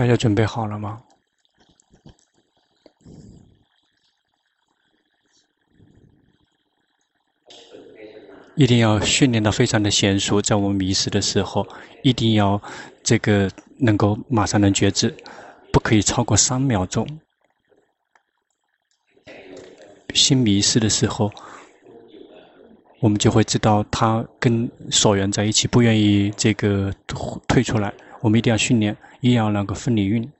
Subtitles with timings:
[0.00, 1.02] 大家准备好了吗？
[8.54, 11.68] 一定要训练的非常的娴熟，在我们迷失的时候，
[12.02, 12.62] 一定要
[13.02, 15.14] 这个能够马上能觉知，
[15.70, 17.06] 不可以超过三秒钟。
[20.14, 21.30] 心迷失的时候，
[23.00, 26.90] 我们就会知道他跟所缘在一起，不愿意这个
[27.46, 27.92] 退出来。
[28.22, 30.30] 我们一定要训练，一定要那个分离运。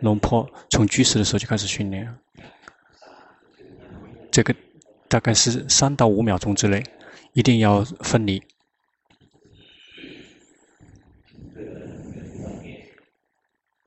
[0.00, 2.14] 龙坡从居士的时候就开始训练，
[4.30, 4.54] 这个
[5.08, 6.84] 大概是三到五秒钟之内，
[7.32, 8.42] 一定要分离，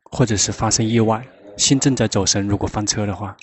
[0.03, 3.37] 或者是发生意外，心正在走神，如果翻车的话，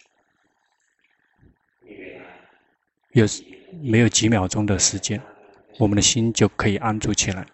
[3.12, 3.24] 有
[3.80, 5.22] 没有几秒钟的时间，
[5.78, 7.46] 我们的心就可以安住起来。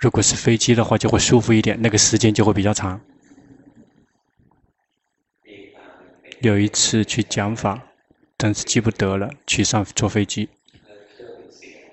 [0.00, 3.00] 如果是飞机的话，就会舒服一点，那个时间就会比较长。
[6.40, 7.82] 有一次去讲法，
[8.38, 10.48] 但是记不得了，去上坐飞机，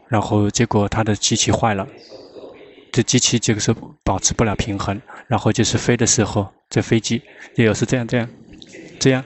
[0.07, 1.85] 然后结果他的机器坏了，
[2.93, 7.21] 这机器就是保持不了平衡，然后就是飞的时候，这飞机
[7.55, 8.29] 也有是这样这样
[9.01, 9.25] 这样，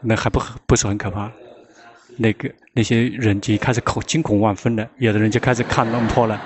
[0.00, 1.30] 那还不不是很可怕。
[2.22, 6.38] 那个那些人就开始恐惊恐万分了，有的人就开始看龙破了，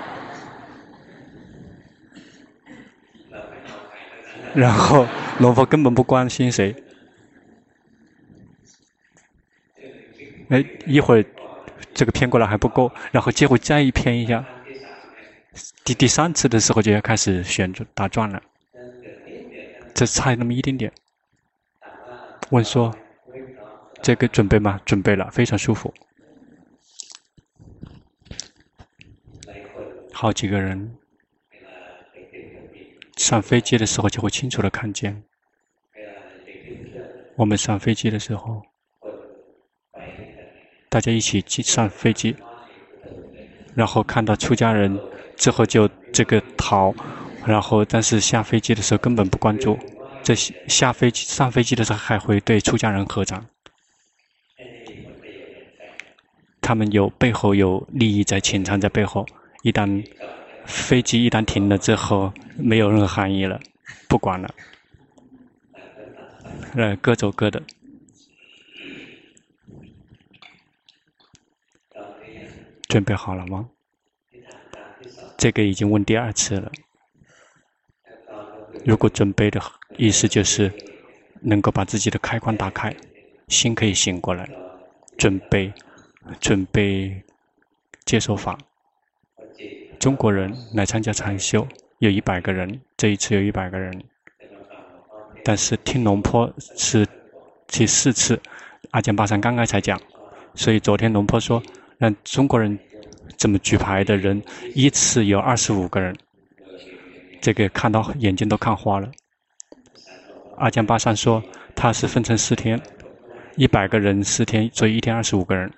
[4.53, 5.05] 然后
[5.39, 6.73] 龙坡根本不关心谁，
[10.47, 11.25] 哎，一会儿
[11.93, 14.45] 这个偏过来还不够，然后结果再一偏一下，
[15.83, 18.41] 第第三次的时候就要开始旋转打转了，
[19.93, 20.89] 这差那么一点点，
[22.49, 22.95] 问说。
[24.05, 24.79] 这个准备吗？
[24.85, 25.91] 准备了，非常舒服。
[30.13, 30.95] 好几个人
[33.17, 35.23] 上飞机的时候就会清楚的看见。
[37.35, 38.61] 我们上飞机的时候，
[40.87, 42.35] 大家一起去上飞机，
[43.73, 44.99] 然后看到出家人
[45.35, 46.93] 之后就这个逃，
[47.43, 49.79] 然后但是下飞机的时候根本不关注，
[50.21, 53.43] 这下飞机上飞机的时候还会对出家人合掌。
[56.65, 59.23] 他们有背后有利益在潜藏在背后，
[59.61, 60.03] 一旦
[60.65, 63.61] 飞机一旦停了之后，没有任何含义了，
[64.09, 64.49] 不管了，
[66.73, 67.61] 呃，各走各的。
[72.87, 73.69] 准备好了吗？
[75.37, 76.71] 这个已经问第二次了。
[78.83, 79.61] 如果准备的
[79.97, 80.73] 意思就是
[81.41, 82.91] 能够把自己的开关打开，
[83.49, 84.49] 心可以醒过来，
[85.15, 85.71] 准备。
[86.39, 87.23] 准备
[88.05, 88.57] 接受法，
[89.99, 91.67] 中国人来参加禅修
[91.99, 94.03] 有一百个人，这一次有一百个人，
[95.43, 97.07] 但是听龙坡是
[97.67, 98.39] 第四次，
[98.91, 99.99] 阿江巴桑刚刚才讲，
[100.55, 101.61] 所以昨天龙坡说
[101.97, 102.77] 让中国人
[103.37, 104.41] 这么举牌的人
[104.73, 106.15] 一次有二十五个人，
[107.41, 109.11] 这个看到眼睛都看花了。
[110.57, 111.43] 阿江巴桑说
[111.75, 112.81] 他是分成四天，
[113.57, 115.71] 一百个人四天，所以一天二十五个人。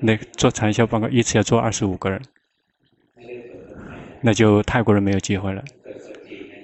[0.00, 2.22] 那做禅修报告一次要做二十五个人，
[4.20, 5.64] 那就泰国人没有机会了。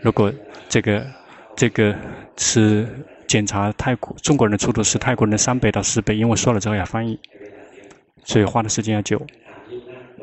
[0.02, 0.32] 如果
[0.68, 1.04] 这个
[1.56, 1.96] 这个
[2.36, 2.86] 是
[3.26, 7.18] 检查泰国中国人的速度是泰国人的三倍到四倍，因为说了之后要翻译，
[8.22, 9.20] 所以花的时间要久。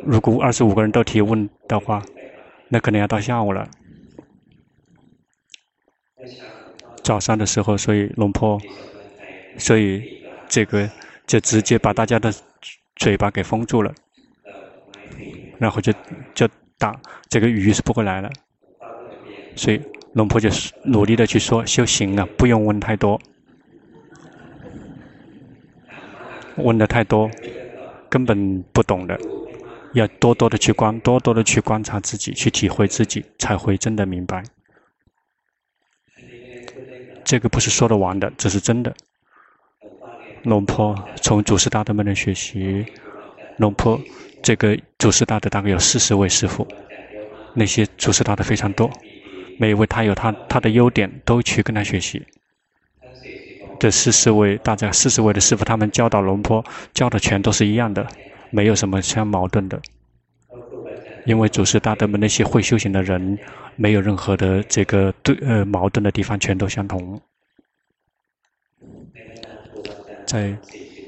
[0.05, 2.01] 如果二十五个人都提问的话，
[2.69, 3.69] 那可能要到下午了。
[7.03, 8.57] 早上的时候，所以龙坡，
[9.57, 10.01] 所以
[10.47, 10.89] 这个
[11.27, 12.33] 就直接把大家的。
[13.01, 13.91] 嘴巴给封住了，
[15.57, 15.91] 然后就
[16.35, 16.47] 就
[16.77, 18.29] 打这个鱼是不会来了，
[19.55, 19.81] 所以
[20.13, 20.47] 龙婆就
[20.83, 23.19] 努力的去说修行啊，不用问太多，
[26.57, 27.27] 问的太多
[28.07, 29.19] 根本不懂的，
[29.93, 34.43] 要多多的去观，多多的去观察自己，去体会自己，才会真的明白。
[37.25, 38.95] 这个不是说的完的，这是真的。
[40.43, 42.85] 龙坡从祖师大德们的学习，
[43.57, 43.99] 龙坡
[44.41, 46.67] 这个祖师大德大概有四十位师傅，
[47.53, 48.89] 那些祖师大德非常多，
[49.59, 52.25] 每一位他有他他的优点，都去跟他学习。
[53.79, 58.07] 这四十位大家四十位的师傅，他们教导龙坡教的全都是一样的，
[58.49, 59.79] 没有什么相矛盾的。
[61.25, 63.37] 因为祖师大德们那些会修行的人，
[63.75, 67.21] 没有任何的这个对呃矛盾的地方，全都相同。
[70.31, 70.57] 在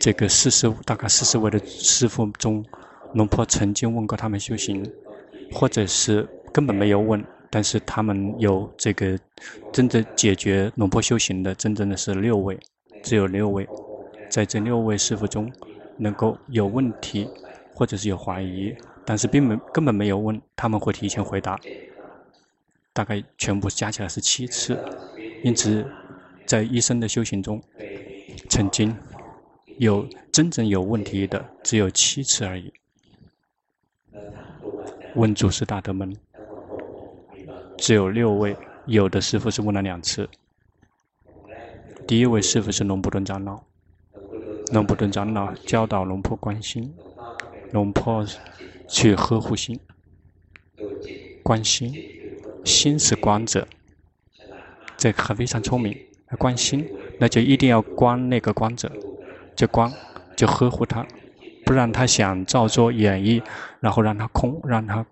[0.02, 2.62] 这个四十大概四十位的师父中，
[3.14, 4.84] 龙婆曾经问过他们修行，
[5.50, 9.18] 或者是根本没有问，但是他们有这个
[9.72, 12.60] 真正解决龙婆修行的，真正的是六位，
[13.02, 13.66] 只有六位，
[14.30, 15.50] 在这六位师父中，
[15.96, 17.26] 能够有问题
[17.74, 18.76] 或者是有怀疑，
[19.06, 21.58] 但是并没根本没有问，他们会提前回答。
[22.92, 24.78] 大概全部加起来是七次，
[25.46, 25.90] 因此
[26.46, 27.64] 在一生的修行中，
[28.50, 28.94] 曾经
[29.78, 32.72] 有真正有问题的只有七次而已。
[35.16, 36.16] 问祖师大德们，
[37.78, 38.56] 只有六位，
[38.86, 40.30] 有的师父是问了两次。
[42.08, 43.64] 第一位师父是龙布顿长老，
[44.72, 46.94] 龙布顿长老教导龙婆关心，
[47.72, 48.26] 龙婆
[48.88, 49.80] 去呵护心，
[51.44, 51.94] 关心。
[52.66, 53.68] 心是观者，
[54.96, 55.98] 这个非常聪明。
[56.40, 56.90] 关心，
[57.20, 58.92] 那就一定要观那个观者，
[59.56, 59.92] 就光，
[60.36, 61.06] 就呵护他，
[61.66, 63.42] 不让他想照做演绎，
[63.80, 65.06] 然后让他空，让他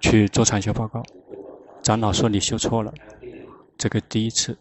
[0.00, 1.02] 去做禅修报告。
[1.82, 2.92] 长老说你修错了，
[3.78, 4.56] 这个第一次，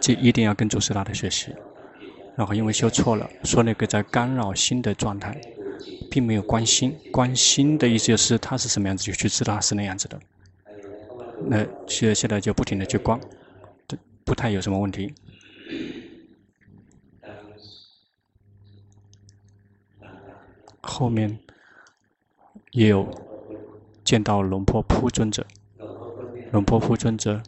[0.00, 1.54] 就一定要跟祖师大的学习。
[2.36, 5.40] 然后因为修错了，说那个在干扰心的状态。
[6.10, 10.20] 并没有关心，关心的意思就是他是什么样子，就去知道是那样子的。
[11.46, 13.18] 那现现在就不停的去观，
[14.24, 15.14] 不太有什么问题。
[20.80, 21.38] 后面
[22.72, 23.08] 也有
[24.04, 25.46] 见到龙婆铺尊者，
[26.52, 27.42] 龙婆铺尊者，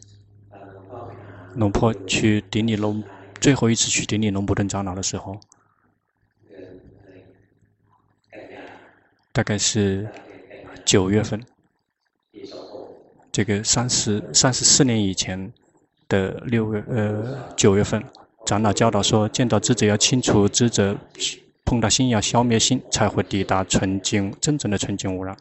[1.55, 3.03] 龙婆去顶礼龙，
[3.39, 5.39] 最后一次去顶礼龙布顿长老的时候。
[9.35, 10.07] 大概是
[10.85, 11.43] 九月份，
[13.31, 15.51] 这个三十三十四年以前
[16.07, 18.03] 的六月呃九月份，
[18.45, 20.95] 长老教导说，见到智者要清除智者，
[21.65, 25.35] 碰到心要消灭心，才会抵达纯净真正的纯净无染。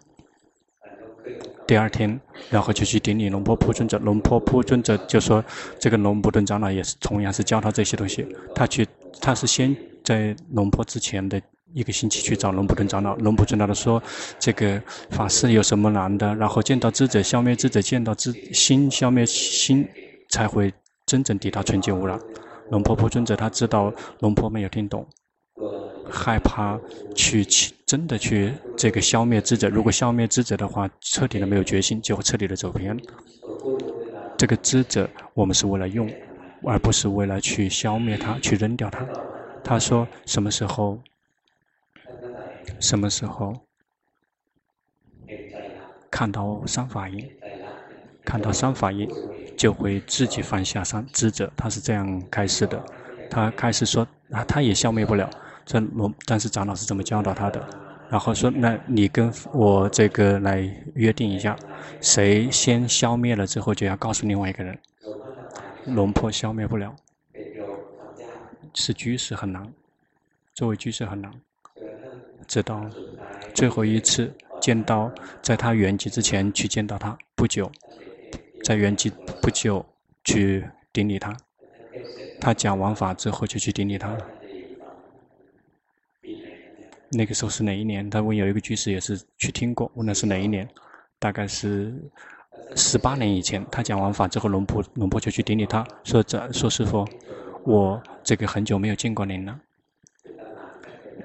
[1.66, 2.20] 第二天，
[2.50, 5.44] 然后就去顶礼龙婆普尊者，龙婆普尊者就说，
[5.78, 8.86] 这个龙布顿长老也是同样是教他这些东西，他去
[9.20, 11.40] 他是先在龙婆之前的。
[11.74, 14.02] 一个星期去找龙普顿长老，龙普顿长老说
[14.38, 14.78] ：“这个
[15.08, 16.34] 法师有什么难的？
[16.34, 19.88] 然后见到智者，消灭智者，见到智心，消灭心，
[20.28, 20.70] 才会
[21.06, 22.20] 真正抵达纯净无染。”
[22.68, 25.06] 龙婆普尊者他知道龙婆没有听懂，
[26.10, 26.78] 害怕
[27.14, 27.44] 去
[27.86, 29.68] 真的去这个消灭智者。
[29.68, 32.98] 如果消灭智者的话，彻底的没有决心，就会彻底的走偏。
[34.36, 36.10] 这个智者，我们是为了用，
[36.64, 39.06] 而不是为了去消灭它，去扔掉它。
[39.62, 40.98] 他说：“什么时候？”
[42.78, 43.52] 什么时候
[46.10, 47.28] 看到三法印，
[48.24, 49.08] 看到三法印，
[49.56, 51.52] 就会自己放下三智者。
[51.56, 52.80] 他是这样开始的。
[53.28, 55.28] 他开始说啊，他也消灭不了
[55.64, 57.64] 这龙，但是长老是这么教导他的。
[58.10, 60.60] 然后说，那你跟我这个来
[60.94, 61.56] 约定一下，
[62.00, 64.78] 谁先消灭了之后，就要告诉另外一个人。
[65.86, 66.94] 龙婆消灭不了，
[68.74, 69.72] 是居士很难，
[70.54, 71.32] 作为居士很难。
[72.46, 72.84] 直到
[73.54, 74.30] 最后一次
[74.60, 75.10] 见到，
[75.40, 77.72] 在他圆寂之前去见到他，不久，
[78.62, 79.10] 在圆寂
[79.40, 79.84] 不久
[80.22, 81.34] 去顶礼他。
[82.38, 84.26] 他讲完法之后就去顶礼他了。
[87.12, 88.08] 那个时候是哪一年？
[88.08, 90.68] 他问有一个居士也是去听过，问的是哪一年？
[91.18, 91.92] 大概是
[92.74, 93.64] 十八年以前。
[93.70, 97.06] 他讲完法之后，龙婆龙婆就去顶礼他，说：“这说师傅，
[97.64, 99.60] 我这个很久没有见过您了。”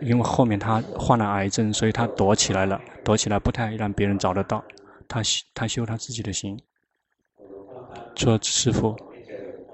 [0.01, 4.63] 因为后面他患了癌症，所以他躲起来了，躲起来不太让别人找得到。
[5.07, 5.21] 他
[5.53, 6.59] 他修他自己的心，
[8.13, 8.95] 说师傅，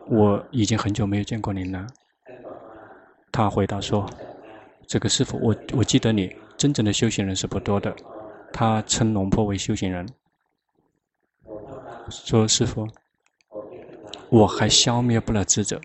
[0.07, 1.87] 我已经很久没有见过您了。
[3.31, 4.07] 他回答说
[4.87, 7.95] ：“这个师父，我我记得你真正的修行人是不多的。”
[8.53, 10.07] 他称龙婆为修行人，
[12.09, 12.87] 说师父，
[14.29, 15.81] 我还消灭不了智者。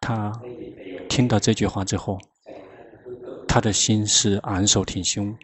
[0.00, 0.32] 他。
[1.06, 2.18] 听到这句话之后，
[3.46, 5.36] 他的心是昂首挺胸、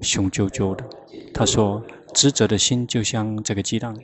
[0.00, 0.88] 雄赳赳的。
[1.34, 1.84] 他说
[2.14, 3.96] ：“智者的心就像这个鸡蛋，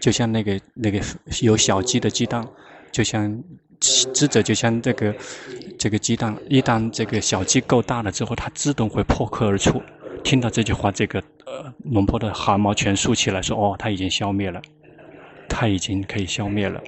[0.00, 1.00] 就像那个那个
[1.40, 2.48] 有小鸡的鸡蛋，
[2.90, 3.44] 就像
[3.80, 5.14] 智者就像这个
[5.78, 6.36] 这个鸡蛋。
[6.48, 9.82] 一旦这个小鸡够大了之后，它自动会破壳而出。”
[10.24, 14.60] 听到这句话，这个呃龙婆的汗毛全竖起来，说：“哦，他已经消灭了，
[15.48, 16.82] 他已经可以消灭了。”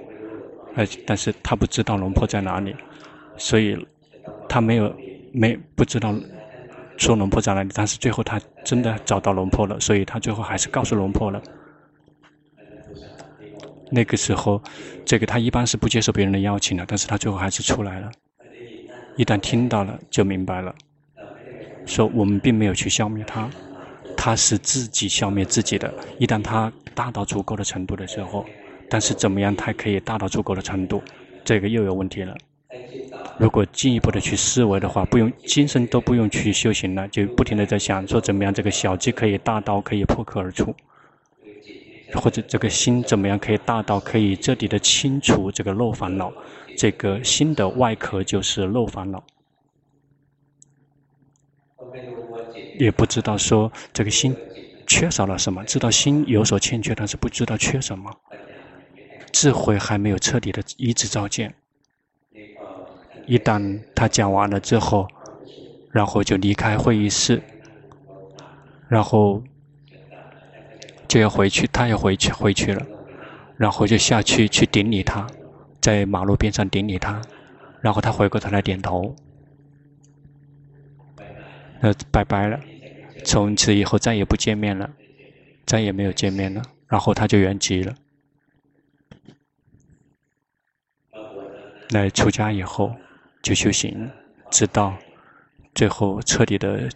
[0.74, 2.74] 呃，但是他不知道龙婆在哪里。
[3.36, 3.78] 所以，
[4.48, 4.92] 他没有
[5.32, 6.12] 没不知道
[6.96, 11.40] 说龙婆在哪里，但是最后他真的找到龙婆了，所以他最后还是告诉龙婆了。
[13.90, 14.62] 那个时候，
[15.04, 18.10] 这个他一般是不接受别人的邀请的，但是他最后还是出来了。
[19.16, 20.74] 一旦听到了，就明白了，
[21.86, 23.50] 说我们并没有去消灭他，
[24.16, 25.92] 他是自己消灭自己的。
[26.18, 28.44] 一旦他大到足够的程度的时候，
[28.88, 31.02] 但是怎么样他可以大到足够的程度，
[31.44, 32.36] 这个又有问题了。
[33.38, 40.74] 如果进一步的去思维的话，不用今生都不用去修行了，就不停的在想说怎么样这个小鸡可以大到可以破壳而出。
[42.14, 46.32] 或者这个心怎么样可以大到可以彻底的清除这个漏烦恼？
[46.76, 49.22] 这个心的外壳就是漏烦恼。
[52.78, 54.34] 也不知道说这个心
[54.86, 58.10] 缺少了什么，知道心有所欠缺，但是不知道缺什么。
[59.32, 61.54] 智慧还没有彻底的一直照见。
[63.26, 65.06] 一旦他讲完了之后，
[65.90, 67.42] 然后就离开会议室，
[68.88, 69.42] 然后。
[71.08, 72.86] 就要回去，他要回去回去了，
[73.56, 75.26] 然后就下去去顶礼他，
[75.80, 77.20] 在马路边上顶礼他，
[77.80, 79.16] 然后他回过头来点头，
[81.80, 82.60] 那，拜拜了，
[83.24, 84.90] 从此以后再也不见面了，
[85.64, 87.94] 再也没有见面了，然后他就圆寂了。
[91.90, 92.94] 那出家以后
[93.42, 94.10] 就修行，
[94.50, 94.94] 直到
[95.74, 96.86] 最后彻底的。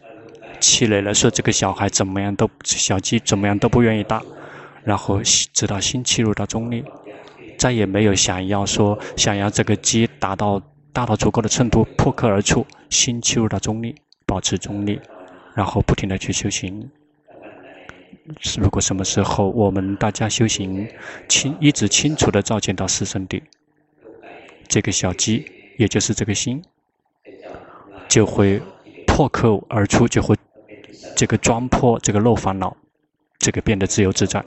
[0.62, 4.22] 气馁了，说这个小孩怎么样都小鸡怎么样都不愿意大，
[4.84, 5.20] 然后
[5.52, 6.84] 直到心气入到中立，
[7.58, 15.00] 再也没有想要说想要这个鸡达到大到足够的程度破壳而出，心气入到中立，保持中立，
[15.56, 16.88] 然后不停地去修行。
[18.56, 20.88] 如果什么时候我们大家修行
[21.28, 23.42] 清一直清楚地照见到四圣谛，
[24.68, 25.44] 这个小鸡
[25.76, 26.62] 也就是这个心
[28.08, 28.62] 就会
[29.08, 30.36] 破壳而出，就会。
[31.14, 32.76] 这个装破这个漏烦恼，
[33.38, 34.42] 这个变得自由自在，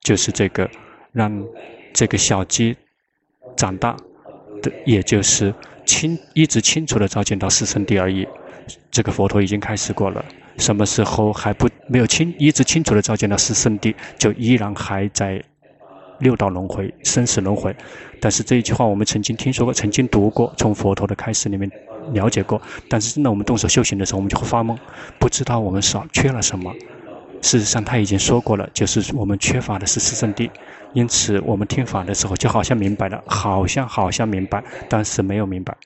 [0.00, 0.68] 就是这个
[1.12, 1.44] 让
[1.92, 2.76] 这个小鸡
[3.56, 3.96] 长大
[4.62, 5.54] 的，也就是
[5.84, 8.26] 清一直清楚的照见到四圣地而已。
[8.90, 10.24] 这个佛陀已经开始过了，
[10.58, 15.42] 什么时候还不没有清一直清楚的照见到四圣地，就依然还在
[16.18, 17.74] 六道轮回、生死轮回。
[18.20, 21.70] 但是这一句话我们曾经听说过，曾经读过，从佛陀的开始里面。
[22.12, 24.76] 了解过，但是真的我们动手修行的时候，我们就会发懵，
[25.18, 26.74] 不知道我们少缺了什么。
[27.40, 30.50] 事实上他已经说过了，就是我们缺乏的是四圣地。
[30.92, 35.76] 因此我们听法的时候，就好像明白了，好像好像明白，但是没有明白。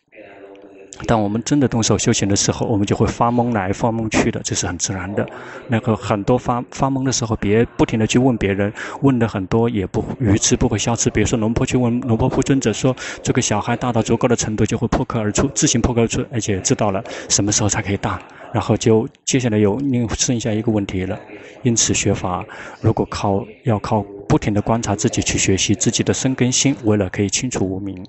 [1.04, 5.26] 当我们真的动手修行的时候，我们就会发懵来发懵去的，这是很自然的。
[5.68, 8.72] 那个很多发发懵的时候，别不停地去问别人，
[9.02, 11.10] 问的很多也不愚痴不会消吃。
[11.10, 18.18] 比如说龙婆去问龙婆普尊者说：“这个小孩大到足够的程度，就会破壳而出，自行破壳而出，而且知道了什么时候才可以大。”
[18.54, 21.18] 然后就接下来有另剩下一个问题了。
[21.62, 22.42] 因此学法
[22.80, 28.02] 如果靠要靠不停地观察自己去学习自己的身根心，为了可以清除无明。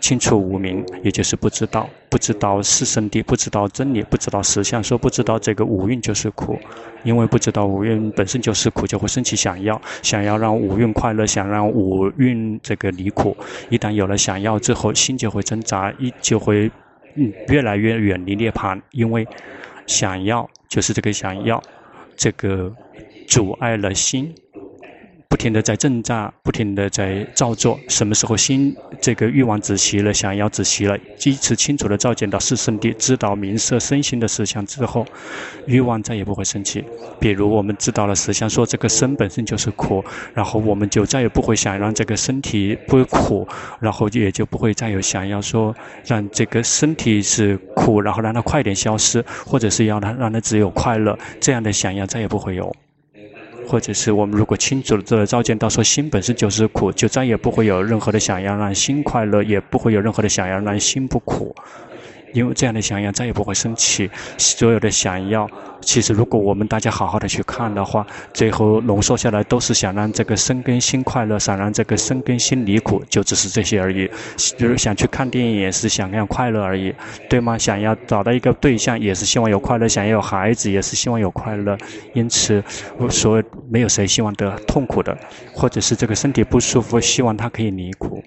[0.00, 6.58] 清楚无明，也就是不知道，不知道四圣谛，不知道真理，不知道实相，说不知道这个五蕴就是苦，
[7.04, 13.36] 因为不知道五蕴本身就是苦，就会升起想要，想要让五蕴快乐，想让五蕴这个离苦。
[13.68, 16.70] 一旦有了想要之后，心就会挣扎，一就会
[17.14, 19.28] 嗯越来越远离涅槃，因为
[19.86, 21.62] 想要就是这个想要，
[22.16, 22.74] 这个
[23.28, 24.34] 阻碍了心。
[25.30, 27.78] 不停地在挣扎，不停地在造作。
[27.88, 35.06] 什么时候心这个欲望止息了，想要止息了，一次清楚地照见到四圣谛，知道名色身心的实相之后，
[35.66, 36.84] 欲望再也不会升起。
[37.20, 43.46] 比如我们知道了实相，说这个身本身就是苦，然后我们就再也不会想让这个身体不苦，
[43.78, 45.72] 然后也就不会再有想要说
[46.04, 52.74] 让这个身体是苦，然后让它快点消失，或者是要它让它只有快乐，这样的想要再也不会有。
[53.70, 61.54] 或者是我们如果清楚的照见到说心本身就是苦，就再也不会有任何的想要让心快乐，也不会有任何的想要让心不苦。
[62.32, 65.48] 因为这样的想要再也不会升起，所有的想要，
[65.80, 74.10] 其实如果我们大家好好的去看的话，最后浓缩下来都是想让这个生根心快乐，想让这个生根心离苦，就只是这些而已。
[74.56, 76.94] 就是想去看电影也是想要快乐而已，
[77.28, 77.56] 对吗？
[77.58, 81.76] 想要找到一个对象也是希望有快乐，想要有孩子也是希望有快乐。
[82.12, 82.62] 因此，
[83.08, 85.16] 所有没有谁希望得痛苦的，
[85.52, 88.22] 或者是这个身体不舒服，希望他可以离苦。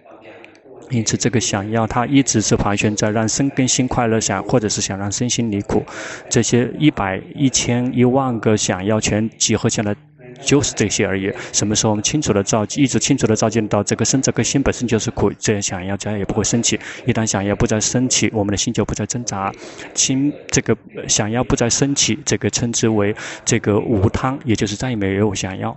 [0.94, 5.84] 因此，这个想要他一直是盘旋在让身根心快乐想，或者是想让身心离苦，
[6.30, 9.96] 这些一百、一千、一万个想要全集合起来，
[10.42, 11.32] 就是这些而已。
[11.52, 16.80] 什么时候我们清楚的照，一直清楚的照见到这个身这个心本身就是苦，这样想要这样也不会升起。
[17.06, 19.52] 一旦想要不再升起，我们的心就不再挣扎。
[19.96, 25.76] 心这个想要不再升起，这个称之为这个无贪，也就是再也没有想要。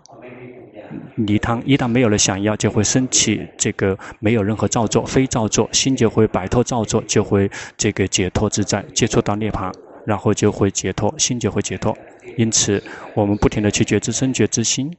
[1.14, 9.72] 泥汤，一旦没有了想要，就会升起这个没有任何造作，非造作，心就会摆脱造作，就会这个解脱自在，接触到涅槃，
[10.04, 11.96] 然后就会解脱，心就会解脱。
[12.36, 12.82] 因此，
[13.14, 14.92] 我们不停地去觉知身、觉知心，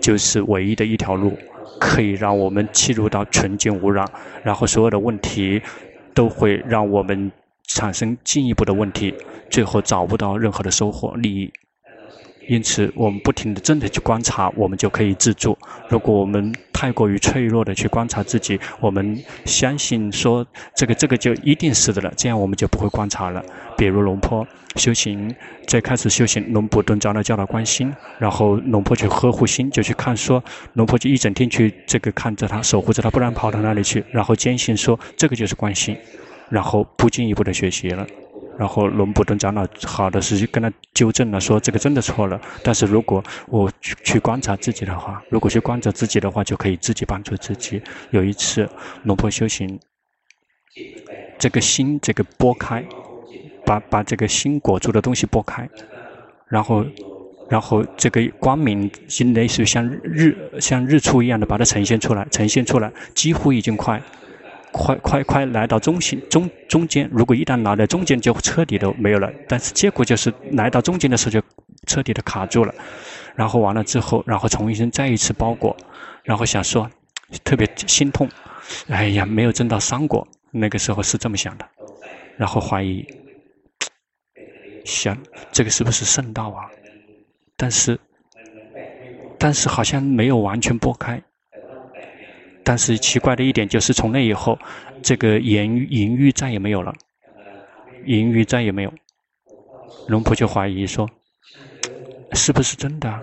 [0.00, 1.32] 就是唯一的一条路，
[1.80, 4.06] 可以让我们进入到纯净无染，
[4.42, 5.62] 然后所有的问题
[6.14, 7.30] 都会让我们
[7.66, 9.14] 产生进一步的问题，
[9.48, 11.50] 最后找不到任何的收获利益。
[12.48, 15.56] 因此，我们不停地真的去观察，我们就可以自助。
[15.88, 23.44] 如果我们太过于脆弱的去观察自己，我们相信说这个这个就一定是的了，这样我们就不会观察了。
[23.76, 25.34] 比如龙坡修行，
[25.66, 35.94] 在开始修行，龙普顿长老教导观心，然后龙坡去呵护心，就去看说，龙坡就一整天去这个看着他，守护着他，不然跑到哪里去，然后坚信说这个就是观心，
[36.48, 38.06] 然后不进一步的学习了。
[38.58, 42.40] 然后龙普顿长老好的是跟他纠正了，说这个真的错了。
[42.64, 47.80] 但是如果我去去观察自己的话，如果去观察自己的话，就可以自己帮助自己。
[48.10, 48.68] 有一次
[49.04, 49.78] 龙坡修行，
[51.38, 52.84] 这个心这个拨开，
[53.64, 55.70] 把把这个心裹住的东西拨开，
[56.48, 56.84] 然后
[57.48, 64.02] 然后这个光明心类似于像日像日出一样的把它呈现出来，呈现出来几乎已经快。
[64.78, 69.30] 快快快来到中心中中间，如果一旦来到中间，就彻底都没有了。
[69.48, 71.42] 但是结果就是来到中间的时候就
[71.86, 72.72] 彻底的卡住了，
[73.34, 75.76] 然后完了之后，然后重新再一次包裹，
[76.22, 76.88] 然后想说
[77.42, 78.28] 特别心痛，
[78.88, 81.66] 哎呀，没有挣到三果，那个时候是这么想的，
[82.36, 83.04] 然后怀疑，
[84.84, 85.18] 想
[85.50, 86.64] 这个是不是圣道啊？
[87.56, 87.98] 但是
[89.38, 91.20] 但是好像没有完全拨开。
[92.68, 94.58] 但是奇怪的一点就是，从那以后，
[95.02, 96.92] 这个淫淫欲再也没有了，
[98.04, 98.92] 淫欲再也没有。
[100.06, 101.08] 龙婆就怀疑说，
[102.34, 103.22] 是不是真的？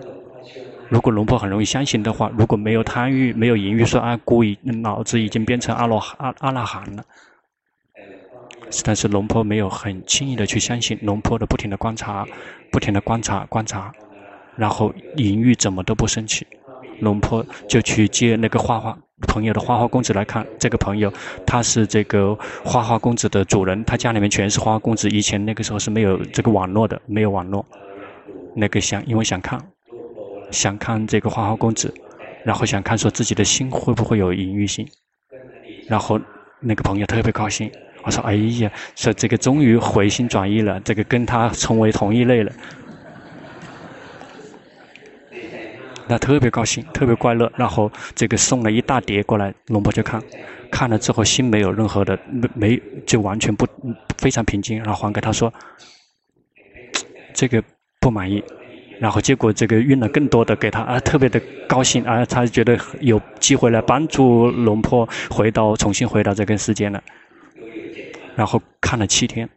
[0.88, 7.04] 如果龙婆很容易相信的话，如果没有贪欲，没有淫欲，说啊，故意脑子已经变成阿罗阿阿那含了。
[8.84, 12.26] 但是龙婆没有很轻易的去相信，龙婆的不停的观察，
[12.72, 13.92] 不停的观察观察，
[14.56, 16.44] 然后淫欲怎么都不升起。
[16.98, 20.46] 龙婆就去接那个花花朋友的花花公子来看。
[20.58, 21.12] 这个朋友
[21.46, 25.08] 他是这个花花公子的主人，他家里面全是花花公子。
[25.08, 27.64] 以前那个时候是没有这个网络的，没有网络。
[28.54, 29.60] 那个想因为想看，
[30.50, 31.92] 想看这个花花公子，
[32.44, 34.86] 然后想看说自己的心会不会有淫欲心。
[35.88, 36.20] 然后
[36.60, 37.70] 那个朋友特别高兴，
[38.02, 42.52] 我说：“哎呀，说这个终于回心转意了，这个跟他成为同一类了。”
[46.08, 50.22] 他特别高兴，特别快乐，然后这个送了一大叠过来，龙婆就看，
[50.70, 53.66] 看了之后心没有任何的没没就完全不
[54.18, 55.52] 非常平静，然后还给他说，
[57.34, 57.62] 这个
[58.00, 58.42] 不满意，
[59.00, 67.02] 然后结果这个运了更多的给他，啊特别的高兴，啊他觉得有机会来帮助龙婆回到重新回到这个世间了，
[68.36, 69.48] 然后看了七天，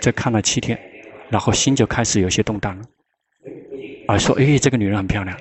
[0.00, 0.78] 这看了七天，
[1.28, 2.84] 然后心就开始有些动荡了。
[4.10, 5.38] 啊，说，哎，这个女人很漂亮，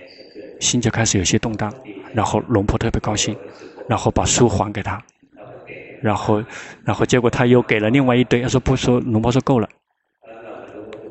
[0.60, 1.74] 心就开始有些动荡，
[2.14, 3.36] 然后龙婆特别高兴，
[3.88, 5.04] 然后把书还给他，
[6.00, 6.44] 然后，
[6.86, 9.68] 然后结果他又给了另外一堆，他说不说，龙婆说够了，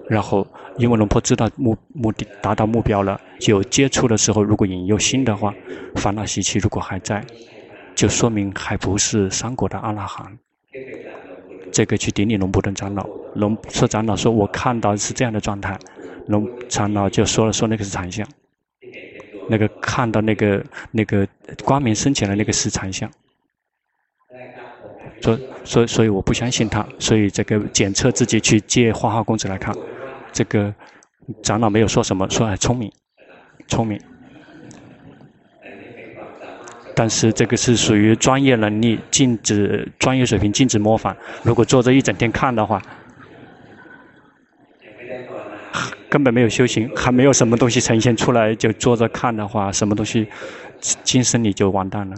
[0.07, 5.53] 然后因为龙婆知道目目的达到目标了，就接触的时候如果引诱心的话，
[5.97, 7.27] 烦恼习气如果还在，
[7.97, 10.39] 就说明还不是三果的阿那含，
[11.73, 15.77] 这个去顶礼龙婆的长老，龙说长老说我看到是这样的状态。
[16.29, 18.27] 龙长老就说了，说那个是禅相，
[19.49, 21.27] 那个看到那个那个
[21.65, 23.11] 光明升起来那个是禅相，
[25.23, 29.75] 所所所以我不相信他，所以这个检测自己去借花花公子来看，
[30.31, 30.75] 这个
[31.43, 32.93] 长老没有说什么，说很聪明，
[33.67, 33.99] 聪明，
[36.95, 41.17] 但是这个是属于专业能力，禁止专业水平，禁止模仿。
[41.43, 42.83] 如果坐着一整天看的话。
[46.09, 50.27] 根本没有修行，还没有什么东西呈现出来，就坐着看的话，什么东西，
[51.03, 52.17] 今生你就完蛋了。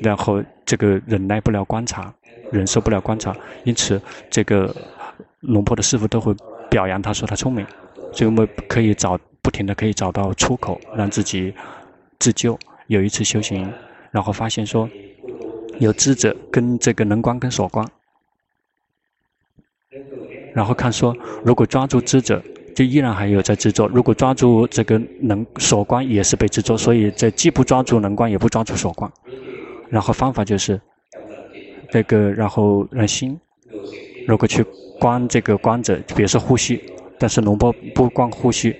[0.00, 2.12] 然后这个忍耐不了观察，
[2.50, 4.74] 忍受不了观察，因此这个
[5.40, 6.34] 龙婆的师傅都会
[6.68, 7.64] 表扬他说他聪明，
[8.12, 11.54] 所以我们可以找不停的可以找到出口，让自己
[12.18, 12.58] 自救。
[12.88, 13.72] 有一次修行，
[14.10, 14.90] 然后发现说
[15.78, 17.88] 有智者跟这个能观跟所观。
[20.54, 21.14] 然后看说，
[21.44, 22.40] 如果抓住知者，
[22.74, 26.76] 就依然还有在执着；如果抓住这个能所观，也是被执着。
[26.78, 29.10] 所以这既不抓住能观，也不抓住所观。
[29.90, 30.80] 然后方法就是，
[31.90, 33.38] 这个然后让心，
[34.26, 34.64] 如果去
[35.00, 36.80] 观这个观者，比如说呼吸，
[37.18, 38.74] 但是龙波不观呼吸，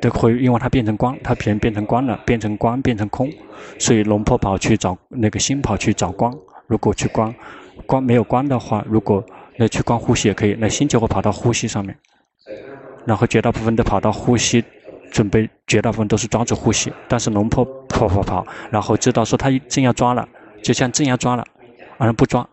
[0.00, 3.30] 都会因为它变成光，它变变成光了，变成光变成空，
[3.78, 6.34] 所以龙婆跑去找那个心跑去找光。
[6.66, 7.34] 如果去光，
[7.86, 9.24] 光没有光的话，如果
[9.56, 11.96] 那去光呼吸也可以，那心就会跑到呼吸上面，
[13.04, 14.64] 然后绝大部分都跑到呼吸，
[15.10, 16.92] 准备绝大部分都是抓住呼吸。
[17.08, 20.28] 但是龙婆跑跑跑，然后知道说他正要抓了，
[20.62, 21.44] 就像正要抓了，
[21.98, 22.48] 而不抓，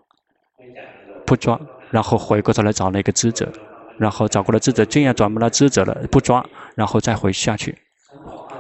[1.26, 1.60] 不抓，
[1.92, 3.52] 然后回过头来找那个智者。
[4.00, 7.78] 然后找过来智者，正要转不到智者了，不抓，然后再回下去，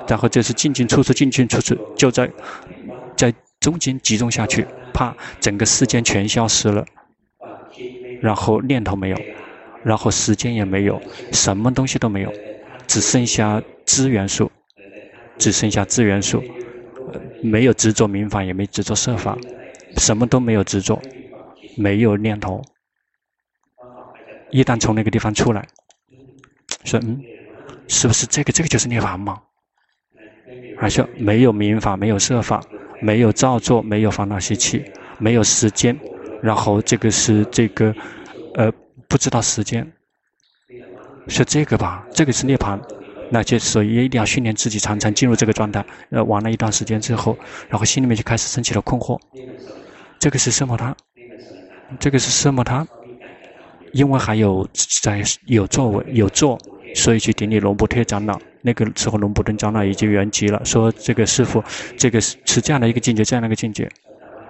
[0.07, 2.29] 然后就是进进出出，进进出出，就在
[3.17, 6.85] 在中间集中下去，怕整个世间全消失了，
[8.23, 9.17] 然后念头没有，
[9.83, 11.01] 然后时间也没有，
[11.33, 12.31] 什么东西都没有，
[12.87, 14.49] 只剩下资元素，
[15.37, 16.41] 只剩下资元素，
[17.41, 19.37] 没有执着名法，也没执着色法，
[19.97, 21.01] 什么都没有执着，
[21.75, 22.63] 没有念头。
[24.51, 25.67] 一旦从那个地方出来，
[26.85, 27.21] 说嗯，
[27.89, 29.41] 是不是这个这个就是涅槃吗？
[30.77, 32.63] 而且没有名法，没有色法，
[33.01, 34.85] 没有造作，没有烦恼习气，
[35.19, 35.99] 没有时间，
[36.43, 37.95] 然后这个是这个，
[38.55, 38.69] 呃，
[39.07, 39.89] 不知道时间，
[41.29, 42.05] 是这个吧？
[42.11, 42.77] 这个是涅槃，
[43.29, 45.85] 那就所以一定要训练自己，常常进入这个状态。
[46.09, 47.37] 呃，玩了一段时间之后，
[47.69, 49.17] 然后心里面就开始升起了困惑，
[50.19, 50.75] 这个是什么？
[50.75, 50.93] 他，
[51.97, 52.61] 这个是什么？
[52.61, 52.85] 他。
[53.93, 54.67] 因为还有
[55.03, 56.57] 在有作为有做，
[56.95, 58.37] 所以去顶礼龙布特长老。
[58.63, 61.63] 那个时候龙布特长老已经圆寂了，说这个师傅，
[61.95, 63.87] 这个是是这样的一个境界，这样的一个境界，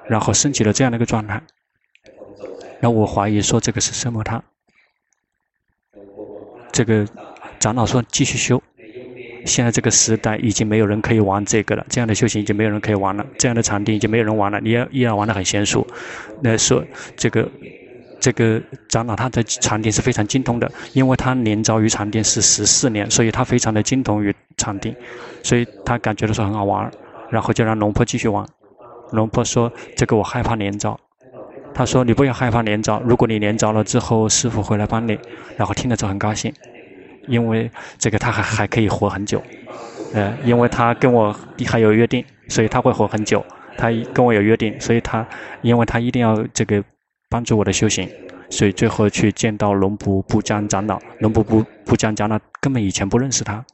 [0.07, 1.43] 然后升起了这样的一个状态。
[2.83, 4.21] 那我怀疑说这个是什么？
[4.25, 4.43] 他
[6.69, 7.07] 这个
[7.57, 8.61] 长老说继续修。
[9.45, 14.59] 现在这个时代已经没有人可以玩这个了，这样的修行已经没有人可以玩了，这样的禅定已经没有人玩了。
[14.59, 15.87] 你要依然玩得很娴熟。
[16.41, 16.83] 那说
[17.15, 17.49] 这个。
[18.19, 24.95] 这个长老他的禅定是非常精通的，因为他年早于禅定是十四年，所以他非常的精通于禅定，
[25.43, 26.89] 所以他感觉的说很好玩，
[27.29, 28.47] 然后就让龙婆继续玩。
[29.11, 30.97] 龙婆说：“这个我害怕连招。”
[31.73, 35.17] 他说：“你不要害怕连着，如果你连着了之后，师傅会来帮你。”
[35.57, 36.53] 然后听了之后很高兴，
[37.27, 39.41] 因为这个他还还可以活很久，
[40.13, 41.35] 呃，因为他跟我
[41.67, 43.43] 还有约定，所以他会活很久。
[43.77, 45.25] 他跟我有约定，所以他
[45.61, 46.83] 因为他一定要这个。
[47.29, 48.07] 帮助我的修行，
[48.47, 50.99] 所以最后去见到龙普布江长老。
[51.17, 53.65] 龙普布布江长老根本以前不认识他，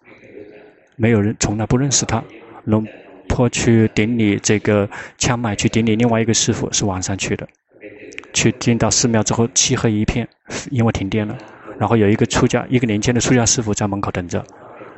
[0.95, 2.23] 没有人从来不认识他。
[2.63, 2.87] 龙
[3.27, 7.45] 婆去顶礼这个枪麦，去顶礼另外一个师傅是晚上去的。
[8.39, 10.25] 去进到寺庙之后，漆黑一片，
[10.71, 11.37] 因为停电了。
[11.77, 14.41] 然后有一个出家，一个年轻的出家师傅在门口等着。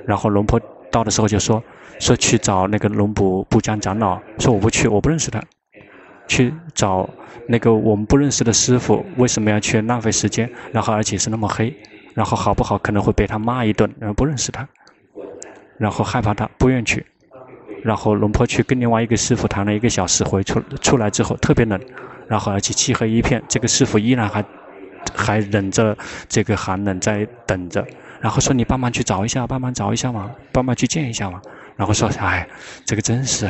[0.05, 1.63] 然后龙婆到的时候就说
[1.99, 5.41] ：“说去找那个龙普布江长老。”说我不去，我不认识他。
[6.27, 7.09] 去找
[7.47, 10.47] 那个我们不认识的师傅，为什么要去浪费时间？
[10.71, 11.75] 然后而且是那么黑，
[12.13, 14.67] 然后好不好可能会被他骂一顿，然后不认识他，
[15.79, 17.03] 然后害怕他，不愿去。
[17.83, 21.79] 然后龙婆去跟另外一个师傅谈了一个小时，回出出来之后特别冷，
[22.27, 24.43] 然后而且漆黑一片，这个师傅依然还
[25.15, 27.85] 还忍着这个寒冷在等着。
[28.19, 31.41] 然后说你帮忙去找一下，帮忙找一下嘛，帮忙去见一下嘛。
[31.75, 32.47] 然后说哎，
[32.85, 33.49] 这个真是，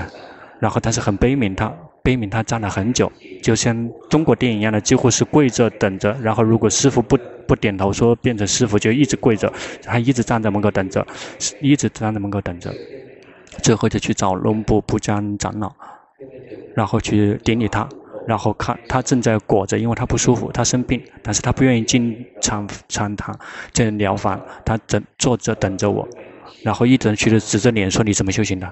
[0.60, 1.72] 然后但是很悲悯他。
[2.04, 3.12] 悲悯他站了很久，
[3.44, 6.12] 就像中国电影一样的，几乎是跪着等着。
[6.20, 7.16] 然后如果师傅不
[7.48, 11.06] 不点头说变成师傅，就一直跪着，他一直站在门口等着，
[11.60, 12.74] 一直站在门口等着。
[13.62, 15.72] 最后就去找龙布布江长老，
[16.76, 17.88] 然后去顶礼他，
[18.28, 23.38] 然后看他正在裹着，因为他不舒服，他生病，但是他不愿意进禅禅堂
[23.74, 26.08] 进疗房，他等坐着等着我，
[26.64, 28.70] 然后一直去指着脸说：“你怎么修行的？”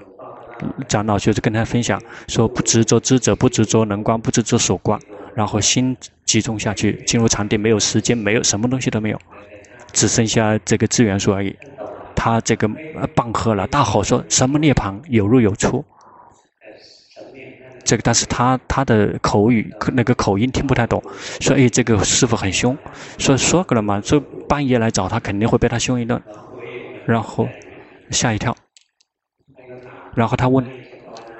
[0.88, 5.00] 长老就是跟他分享说：不执着知者，不执着能观，不执着所观，
[5.34, 9.18] 然后心集中下去，进入禅定，没有时间，没有什么东西都没有，
[9.92, 11.56] 只剩下这个资源数而已。
[12.20, 12.68] 他这个
[13.14, 15.82] 棒喝了，大吼说什么涅槃有入有出。
[17.82, 21.02] 这个但是他他的口语那个口音听不太懂，
[21.40, 22.76] 说哎这个师傅很凶，
[23.16, 26.20] 说说过了嘛，说半夜来找他肯定会被他凶一顿，
[27.06, 27.48] 然后
[28.10, 28.54] 吓一跳。
[30.14, 30.62] 然后他问：“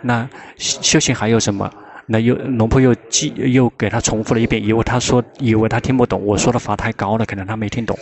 [0.00, 1.70] 那修行还有什么？”
[2.08, 7.96] 那又龙婆又记又给他重复了一遍，以为他说以为他听不懂，我说的法太高了，可能他没听懂。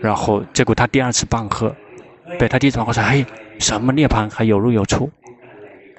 [0.00, 1.74] 然后结果他第二次半喝，
[2.38, 3.24] 被他第一次半喝说：“嘿，
[3.58, 5.10] 什么涅槃还有入有出？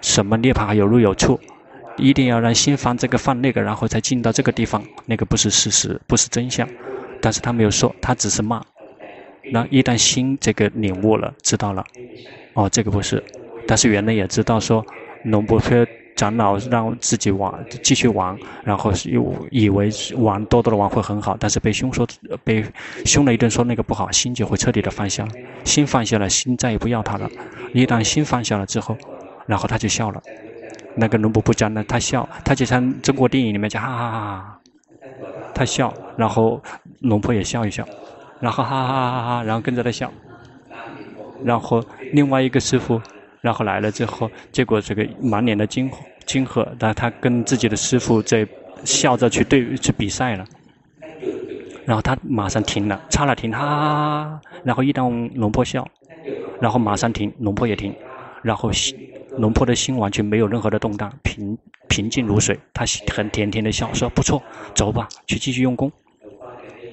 [0.01, 1.39] 什么涅槃还有入有出？
[1.97, 4.83] 一定要让心放这个放那个，然后再进到这个地方。
[5.05, 6.67] 那个不是事实，不是真相。
[7.21, 8.61] 但是他没有说，他只是骂。
[9.51, 11.83] 那一旦心这个领悟了，知道了，
[12.53, 13.23] 哦，这个不是。”
[13.67, 14.85] 但是原来也知道说，
[15.23, 15.59] 龙婆
[16.19, 22.05] 长老让自己玩，继续玩，然后又以为玩多多的玩会很好，但是被凶说
[22.43, 22.61] 被
[23.05, 25.25] 凶了一顿，说那个不好，心就会彻底的放下，
[25.63, 27.29] 心放下了，心再也不要他了。
[27.73, 28.97] 一旦心放下了之后，
[29.45, 30.21] 然后他就笑了。
[30.93, 34.59] 那个龙婆不讲呢，他笑，他就像中国电影里面讲哈哈哈哈，
[35.55, 36.61] 他笑，然后
[36.99, 37.87] 龙婆也笑一笑，
[38.41, 40.11] 然后哈哈哈哈，然后跟着他笑，
[41.45, 43.01] 然后另外一个师傅。
[43.41, 45.89] 然后来了之后，结果这个满脸的惊
[46.29, 48.47] 惊吓，但他跟自己的师傅在
[48.85, 50.45] 笑着去对去比赛了。
[51.85, 55.87] 然后他马上停了，刹了停，哈，然后一当龙婆笑，
[56.61, 57.95] 然后马上停，龙婆也停，
[58.43, 58.69] 然后
[59.39, 64.39] 龙婆的心完全没有任何的动荡，平平静如水，他很甜甜的笑，说不错，
[64.75, 65.91] 走吧，去继续用功。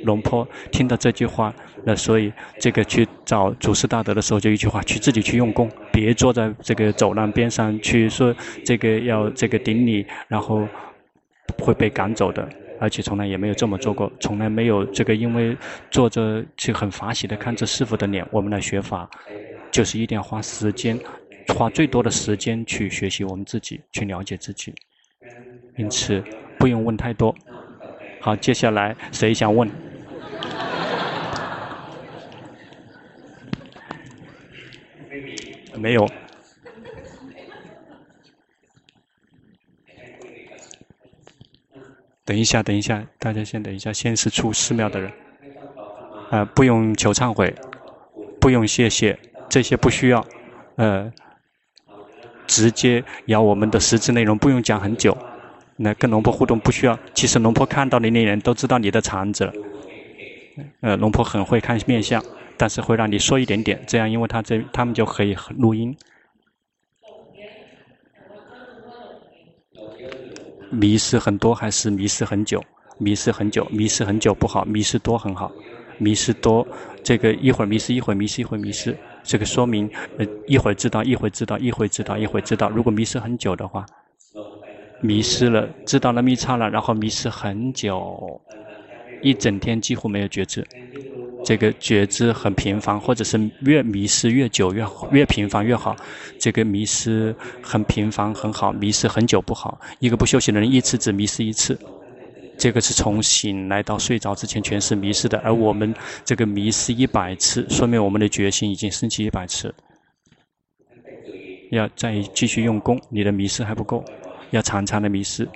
[0.04, 1.54] 龙坡听到这句话，
[1.84, 10.66] 那所以这个去找祖师大德的时候，就一句话：去自己去用功，别坐在这个走廊边上去说这个要这个顶礼，然后
[11.58, 12.48] 会被赶走的。
[12.78, 15.56] 而且从来也没有这么做过，从来没有这个因为
[15.90, 18.22] 坐着去很法喜的看着师父的脸。
[18.30, 19.08] 我们来学法，
[19.70, 21.00] 就是一定要花时间，
[21.56, 24.74] 花最多的时间去学习我们自己，去了解自己。
[25.78, 26.22] 因此
[26.58, 27.34] 不用问太多。
[28.20, 29.70] 好，接下来谁想问？
[35.78, 36.08] 没有。
[42.24, 43.92] 等一下，等一下，大家先等一下。
[43.92, 45.08] 先是出寺庙的人，
[46.28, 47.54] 啊、呃，不用求忏悔，
[48.40, 49.16] 不用谢谢，
[49.48, 50.26] 这些不需要。
[50.74, 51.12] 呃，
[52.48, 55.16] 直接要我们的实质内容，不用讲很久。
[55.76, 56.98] 那跟龙婆互动不需要。
[57.14, 59.52] 其实龙婆看到你的人都知道你的肠子了。
[60.80, 62.22] 呃，龙婆很会看面相。
[62.58, 65.94] 但是会让你说一点点，这样，因为他这他们就可以录音。
[70.70, 72.64] 迷失很多还是迷失很久？
[72.98, 75.52] 迷失很久，迷失很久不好，迷失多很好。
[75.98, 76.66] 迷失多，
[77.02, 82.70] 这个一会儿迷失，一会儿迷失，一会儿迷失，这个说明呃一会儿知道，一会儿知道，一会儿知道，一会儿知道。
[82.70, 83.84] 如果迷失很久的话，
[85.00, 88.40] 迷失了，知道了密差了，然后迷失很久，
[89.22, 90.66] 一整天几乎没有觉知。
[91.44, 95.94] 这个觉知很频繁，或者是越迷失越久越，越频繁越好。
[96.40, 99.80] 这个迷失很频繁很好，迷失很久不好。
[100.00, 101.78] 一个不修行的人一次只迷失一次，
[102.58, 105.38] 这个是从醒来到睡着之前全是迷失的。
[105.38, 109.72] 而我们这个迷失一百次，说明我们的决心已经升起一百次。
[111.70, 114.04] 要再继续用功，你的迷失还不够，
[114.50, 115.48] 要常常的迷失。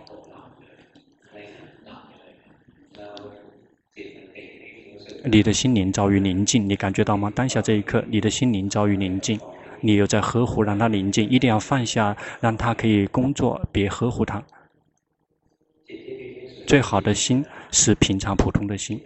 [5.24, 7.30] 你的心灵遭遇宁静，你感觉到吗？
[7.34, 9.38] 当下这一刻，你的心灵遭遇宁静，
[9.80, 14.42] 你又在呵护让它宁静，一定要放下，让它可以工作，别呵护它。
[16.66, 18.98] 最好的心是平常普通的心，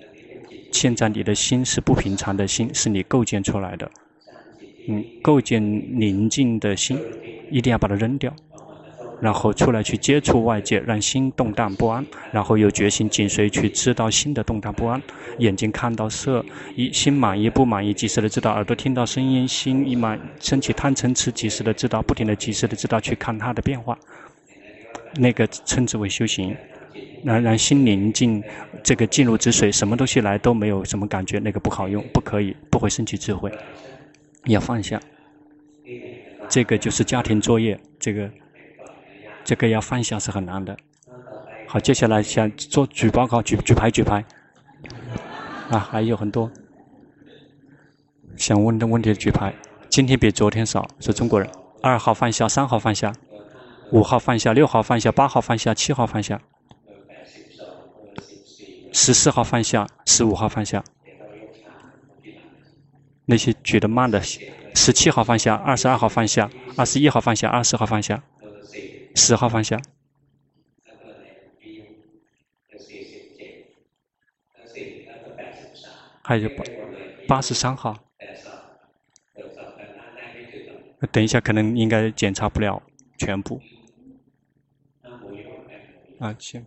[0.70, 3.90] 现在你的心是不平常的心，是你构建出来的。
[4.86, 5.60] 嗯，构建
[5.98, 6.98] 宁静的心，
[7.50, 8.32] 一定要把它扔掉。
[9.24, 15.00] 然后出来去接触外界，让心动荡不安，然后有决心紧随去知道心的动荡不安。
[15.38, 16.44] 眼睛看到色，
[16.76, 23.98] 一心满意不满意，及时的知道；耳朵听到声音，心一满升起贪嗔痴，及时的知道，不停的及时的知道去看它的变化。
[25.14, 26.54] 那个称之为修行，
[27.24, 28.42] 让让心宁静，
[28.82, 33.50] 这个静如止水，什么东西来都没有什么感觉，那个不好用，不可以，不会升起智慧。
[34.44, 35.00] 要放下，
[36.46, 38.30] 这个就是家庭作业，这个。
[39.44, 40.76] 这个要放下是很难的。
[41.68, 44.24] 好，接下来想做举报告、举举牌、举牌。
[45.70, 46.50] 啊，还有很多
[48.36, 49.54] 想问的问题的举牌。
[49.88, 51.48] 今天比昨天少，是中国人。
[51.82, 53.12] 二号放下，三号放下，
[53.92, 56.40] 五号放下，六号放下，八号放下，七号放下，
[58.92, 60.82] 十四号放下，十五号放下。
[63.26, 64.20] 那些举得慢的，
[64.74, 68.22] 十七号放下，二十二号放下，二十一号放下，二十号放下。
[69.14, 69.80] 十号方向，
[76.22, 76.64] 还有八
[77.26, 77.96] 八十三号。
[81.12, 82.82] 等一下，可能应该检查不了
[83.18, 83.60] 全部。
[86.18, 86.66] 啊，行。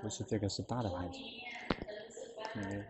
[0.00, 1.18] 不是这个，是大的牌子。
[2.56, 2.84] 嗯。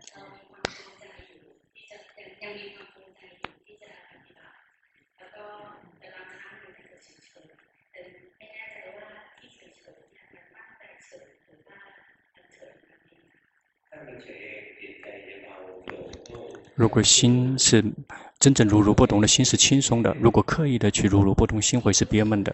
[16.77, 17.81] 如果心是
[18.37, 22.53] 真正如如不动的心是轻松的，如果刻意的去如如不动，心会是憋闷的。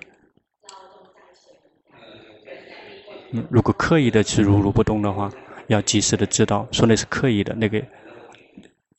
[3.49, 5.31] 如果刻意的去如如不动的话，
[5.67, 7.55] 要及时的知道，说那是刻意的。
[7.55, 7.83] 那个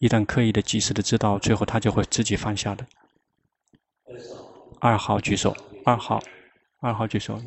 [0.03, 2.85] 一旦刻意的及时的知道，最后他就会自己放下的。
[4.81, 6.21] 二号举手，二号，
[6.81, 7.41] 二号举手。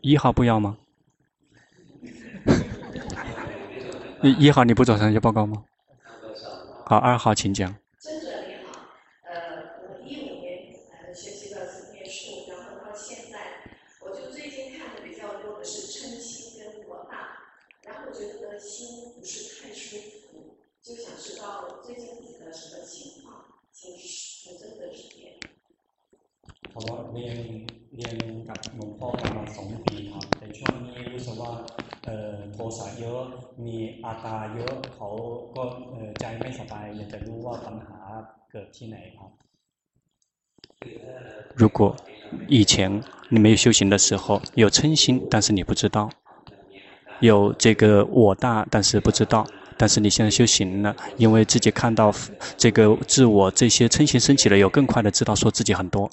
[0.00, 0.78] 一号不要吗？
[4.22, 5.62] 一一号你不走上去报告吗？
[6.86, 7.76] 好，二号请讲。
[18.60, 20.13] 心不是太舒服
[41.56, 41.96] 如果
[42.48, 46.08] 以前你没有修行的时候有嗔心，但是你不知道；
[47.20, 49.46] 有这个我大，但是不知道。
[49.76, 52.14] 但是你现在修行了，因为自己看到
[52.56, 56.10] 这个自我这些嗔心升起了，有更快的知道说自己很多。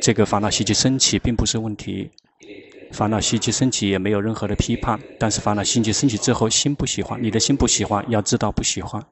[0.00, 2.10] 这个烦恼习气升起并不是问题。
[2.90, 9.04] 烦恼习气升起也没有任何的批判，但是烦恼习气升起之后，心不喜欢，你的心不喜欢，要知道不喜欢。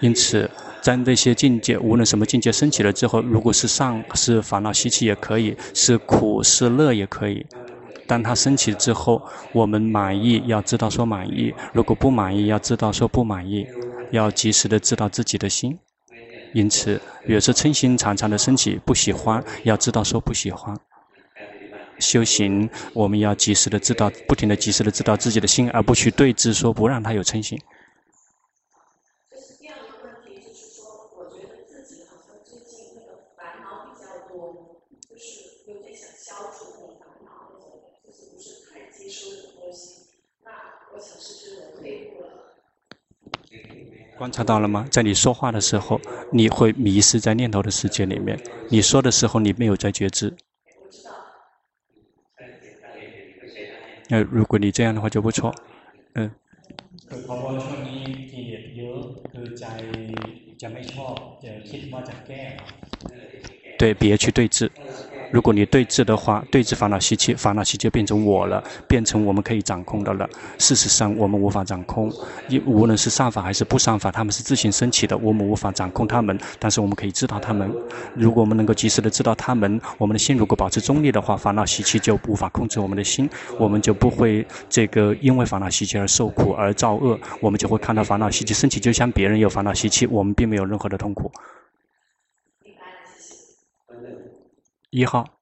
[0.00, 0.48] 因此，
[0.80, 7.44] 在那些境界，无论什么境界升起了之后，如果是上是烦恼习气也可以，是苦是乐也可以。
[8.08, 13.66] 当它升起之后，我们满意，要知道说满意；如果不满意，要知道说不满意，
[14.10, 15.78] 要及时的知道自己的心。
[16.54, 20.74] 因此，越是称心常常的升起，不喜欢，要知道说不喜欢。
[21.98, 27.60] 修行，我们要及时的知道，不停的及时的知道自己的心，而不去对峙，说不让他有称心。
[29.30, 34.78] 这是第二个问题，就是说，我觉得自己好像最近那个烦恼比较多，
[35.10, 40.06] 就是有点想消除那个烦恼那种，就是不是太接受这个东西。
[40.44, 40.50] 那
[40.94, 42.54] 我想是不是我退步了？
[44.18, 44.84] 观察到了吗？
[44.90, 48.36] 在你说话的时候，你会迷失在念头的世界里面。
[48.68, 50.34] 你说的时候，你没有在觉知。
[54.10, 55.54] 呃，如果你这样的话就不错，
[56.14, 56.28] 嗯。
[63.76, 64.68] 对，别去对峙。
[65.30, 70.28] 如果你对峙的话，对峙烦恼习气，烦恼习气就变成我了，变成我们可以掌控的了。
[70.58, 72.10] 事实上，我们无法掌控，
[72.64, 76.38] 无论是善法还是不善法，他们是自行升起的，我们无法掌控他们。
[76.58, 77.70] 但是我们可以知道他们。
[78.14, 87.18] 如果我们能够及时的知道他们，我们的心如果保持中立的话，烦恼习气就无法控制我们的心，我们就不会这个因为烦恼习气而受苦而造恶。
[87.40, 91.30] 我们就会看到烦恼习气升起，就像别人有烦恼习气，我们并没有任何的痛苦。
[94.90, 95.38] 一号，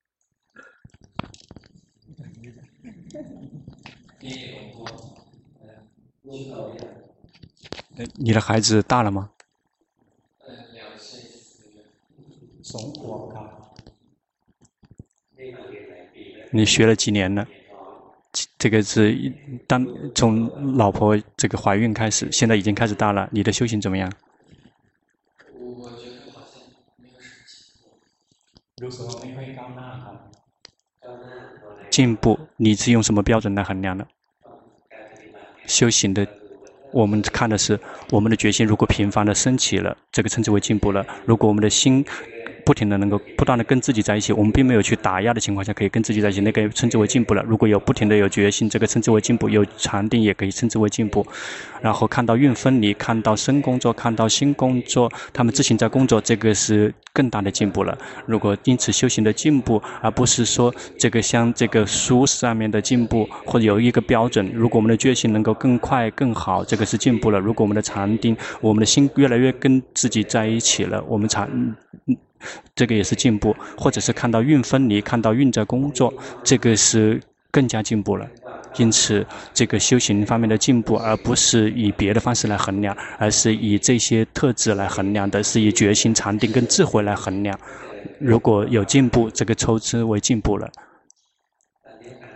[8.16, 9.30] 你的孩子大了吗？
[16.50, 17.46] 你学了几年了？
[18.59, 19.14] 这个是
[19.68, 23.28] 当从老婆这个怀孕开始，现在已经开始大了。
[23.32, 24.12] 你的修行怎么样？
[31.89, 34.07] 进步，你是用什么标准来衡量的？
[35.67, 36.27] 修行的，
[36.93, 41.07] 我们看的是我们的决心，如果频繁的升起了，这个称之为进步了。
[41.25, 42.05] 如果我们的心，
[42.66, 47.40] 不停的能够不断的跟自己在一起，我们并没有去打压的情况下，可以跟自己在一起，那个称之为进步了。
[47.46, 51.24] 如果有不停的有决心，这个称之为进步；有禅定也可以称之为进步。
[51.81, 57.96] 然后看到运分离，看到生工作，看到新工作，他们自行在工作，这个是更大的进步了。
[58.26, 64.50] 如果因此修行的进步，而不是说这个像这个书上面的进步，或者有一个标准。
[64.52, 67.38] 如果我们的决心能够更快更好，这个是进步了。
[67.38, 71.48] 如果我们的禅定，我们的心越来越跟自己在一起了，我们禅。
[72.74, 76.12] 这个也是进步，或者是看到运分离，看到运在工作，
[76.44, 77.20] 这个是
[77.51, 78.26] 更加进步了。
[78.76, 87.59] 因此，这个修行方面的进步，而不是以别的方式来衡量，而是以这些特质来衡量的，是以决心、禅定跟智慧来衡量。
[88.20, 90.70] 如果有进步，这个抽之为进步了。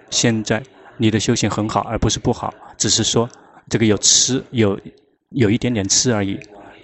[0.09, 0.63] 现在
[0.97, 3.29] 你的修行很好，而不是不好，只是说
[3.69, 4.81] 这个有吃，有
[5.29, 6.41] 有一点点吃而已。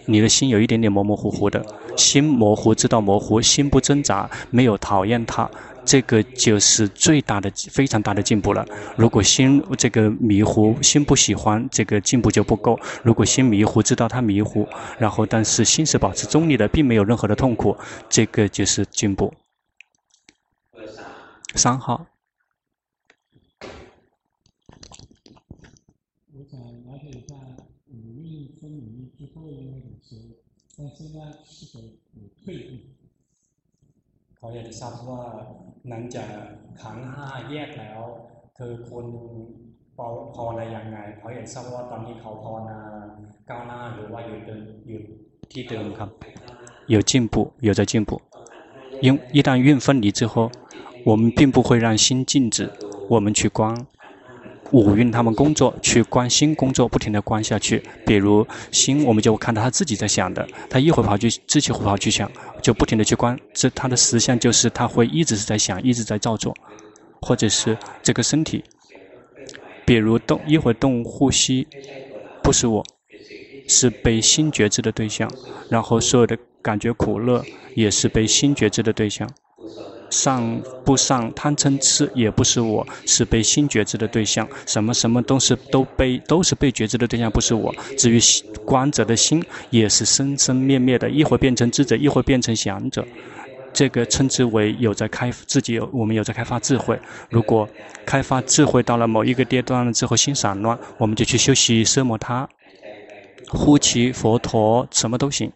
[0.07, 1.65] 你的心有一点点模模糊糊的，
[1.97, 5.51] 心模糊知道模糊，心不挣扎，没有讨厌它，
[5.85, 8.65] 这个就是最大的、非常大的进步了。
[8.97, 12.79] 如果心这个迷糊，心不喜欢，这个进步就不够。
[13.03, 14.67] 如果心迷糊，知道它迷糊，
[14.99, 17.77] 然后但是心是保持中立的，并没有任何的痛苦，
[18.09, 19.35] 这个就是进步。
[21.55, 22.07] 三号。
[34.46, 35.22] เขาอยากจะทราบว่า
[35.90, 36.28] หลังจาก
[36.82, 38.00] ขันธ์ห้าแยกแล้ว
[38.56, 39.06] เธอควร
[40.36, 42.78] ภาวนายังไงเขาอยากทราบว่าตอนนี้เขาภาวนา
[43.50, 45.04] ก้าวหน้าหรือว่าหยุดเดินหยุด
[45.52, 46.10] ที่เดิมครับ
[46.94, 47.36] 有进步
[47.68, 48.10] 有在进步
[49.06, 49.06] 因
[49.38, 50.34] 一旦蕴分离之后
[51.10, 52.58] 我们并不会让心静止
[53.14, 53.60] 我们去观
[54.73, 57.83] 五蕴他们工作，去观心工作，不停地观下去。
[58.05, 63.39] 比如心，我们就看到他自己在想的，他一会跑去，自己会跑去想，就不停地去观。
[63.53, 66.55] 这他的实相就是他会一直是在想，一直在造作，
[67.21, 68.65] 或者是这个身体，
[69.85, 71.67] 比如动一会动呼吸，
[72.43, 72.85] 不是我，
[73.69, 75.31] 是被心觉知的对象。
[75.69, 77.45] 然后所有的感觉苦乐
[77.75, 79.29] 也是被心觉知的对象。
[80.11, 84.49] 上不上贪嗔痴也不是我，是被心觉知的对象。
[84.67, 87.75] 什么什么都是都被都是被觉知的对象，不是我。
[87.99, 88.19] 至于
[88.65, 93.07] 观者的心，也是生生灭灭的，一会变成知者，一会变成想者。
[93.73, 96.99] 这个称之为有在开自己有，我们有在开发智慧。
[97.29, 97.69] 如果
[98.07, 102.49] 开发智慧到了某一个阶段了之后，心散乱，我们就去修习奢摩他，
[103.49, 105.53] 呼其、佛陀，什么都行。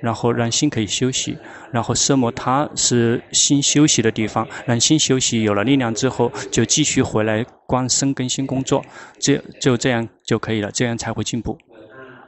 [0.00, 1.36] 然后让心可以休息，
[1.72, 8.84] 然后色摩他是心休息的地方，让心休息有了力量之后，就继续回来观身跟心工作，
[9.18, 11.58] 这就这样就可以了，这样才会进步。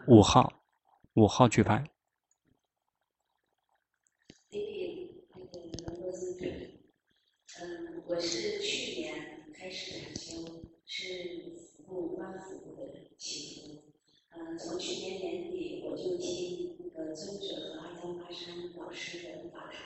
[0.07, 0.53] 五号，
[1.15, 1.85] 五号举牌。
[7.61, 9.15] 嗯，我是去年
[9.53, 10.43] 开始禅修，
[10.87, 11.03] 是
[11.87, 13.83] 腹部关腹部的起伏。
[14.35, 16.67] 嗯，从去年年底我就听。
[16.99, 19.79] 呃，尊者和阿江巴山老师的法谈，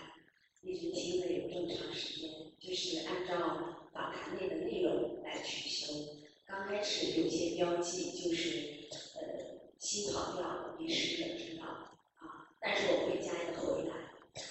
[0.62, 5.94] 一直听了有这么长时间，就是按照法谈内的内容来去修。
[6.44, 11.64] 刚开始有些标记，就是呃，新跑掉，遗失了知道
[12.16, 13.94] 啊，但是我会加一个回来，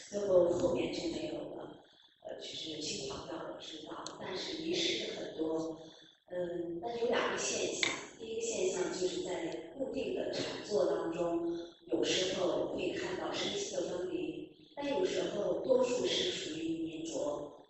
[0.10, 1.84] 最后后面就没有了。
[2.24, 5.82] 呃，就是新跑掉了知道，但是遗失了很多。
[6.30, 11.60] 嗯，但是有两个现象，第一个现象就是在固定的禅坐当中。
[11.92, 17.61] 有时候会看到身心的分离，但有时候多数是属于黏着。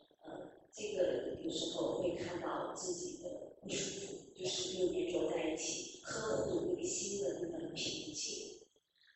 [0.73, 8.61] 这个有时候会看到自己的不舒服，就是又黏着在一起，呵护那个心的那个平静。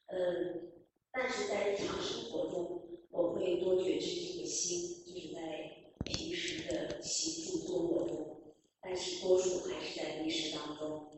[0.08, 0.72] 嗯，
[1.12, 11.10] 但是在日常生活中，我会多觉知这个心，就是在平时的行住坐卧中，但是多数还是在意识当中。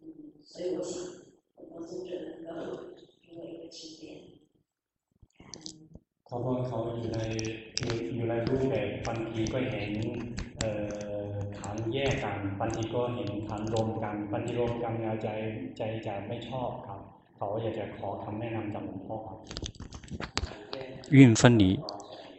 [0.00, 1.00] 嗯，所以我想，
[1.56, 2.84] 我们宗者能够。
[6.25, 7.19] เขาบอกเขาอยู่ใน
[7.77, 9.91] อยู่อยู่ในรูปแบบบางทีก็เห็น
[10.59, 10.69] เอ่
[11.23, 11.27] อ
[11.59, 15.27] ขันแยกกันบางทีก็เห็นขันรวมกันบางทีรวมกันแล้วใจ
[15.77, 16.99] ใจจะไม่ชอบครับ
[17.37, 19.39] เขาอยากจะขอคำแนะนำจากหลวงพ่อครับ
[21.17, 21.79] 蕴分离，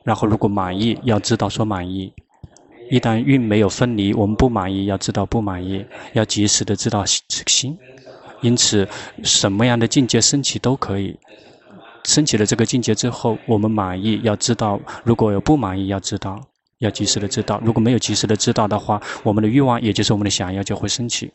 [0.04, 2.12] 然后如果满意，要知道说满意；
[2.88, 7.76] 一旦蕴没有分离，我们不满意，要知道不满意，要及时的知道心。
[8.40, 8.88] 因此，
[9.24, 11.18] 什么样的境界升起都可以。
[12.05, 16.39] 升起了这个境界之后，我们满意，要知道；如果有不满意，要知道，
[16.79, 17.59] 要及时的知道。
[17.65, 21.31] 如果没有及时的知道的话，我们的欲望，也就是我们的想要，就会升起。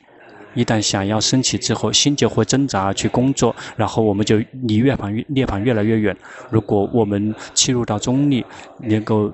[0.55, 6.17] 一旦想要升起之后，心就会挣扎去工作，然后我们就离涅盘越涅盘越来越远。
[6.51, 8.45] 如果我们切入到中立，
[8.79, 9.33] 能够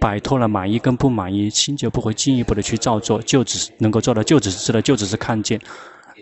[0.00, 5.60] 摆脱了满意跟不满意，心就不会进一步的去造作，就只能够做到，就只是知道，就只是看见。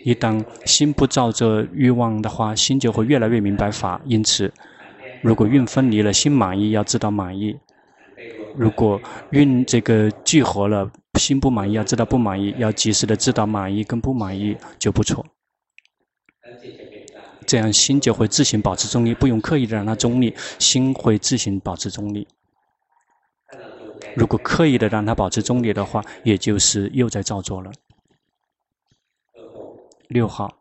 [0.02, 4.00] 一旦心不照着欲望的话，心就会越来越明白法。
[4.04, 4.52] 因此，
[5.20, 7.54] 如果运分离了，心满意，要知道满意；
[8.56, 15.24] 如果运这个聚合了，心不满意，要知道不满意，要及时的知道满意跟不满意就不错。
[17.46, 22.26] 这样心就会自行保持中立，不用刻意的让它中立，心会自行保持中立。
[24.14, 27.70] 如果刻意的让它保持中立的话，也就是又在造作了。
[30.10, 30.52] 六号，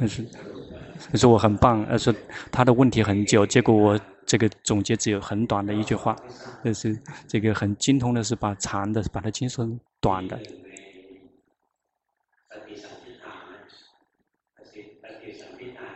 [0.00, 0.24] 他说
[1.12, 1.86] ：“他说我很棒。
[1.86, 2.12] 他说
[2.50, 6.16] 他的问题很久，结果我这个总结只有很短的一句话。
[6.64, 6.98] 就是
[7.28, 9.68] 这个很精通的是把长的把它精说
[10.00, 10.36] 短的。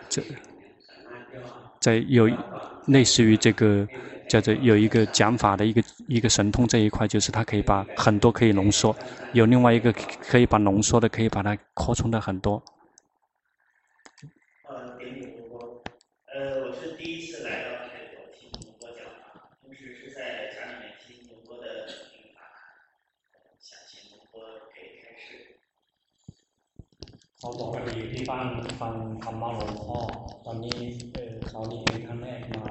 [0.09, 0.23] 这
[1.81, 2.31] 在有
[2.87, 3.87] 类似于这个。”
[4.33, 8.91] 叫做有一个讲法的一个一个神通这一块，就是它可以把很多可以浓缩；
[9.35, 12.65] 有另外一个可以把浓缩的，可以把它扩充的很多。
[14.71, 15.85] 呃，点点波波，
[16.33, 22.41] 呃，我是第一次来到泰国听龙波讲法，同时是在家里面听龙波的听法，
[23.61, 24.41] 想请龙波
[24.73, 25.61] 给开示。
[27.42, 28.48] เขาบอกว่าอยู่ที่บ้าน
[28.80, 29.98] ฟังธรรมะหลวงพ่อ
[30.46, 30.76] ตอนนี้
[31.14, 32.62] เออเขานี่เป็นครั้งแรกมา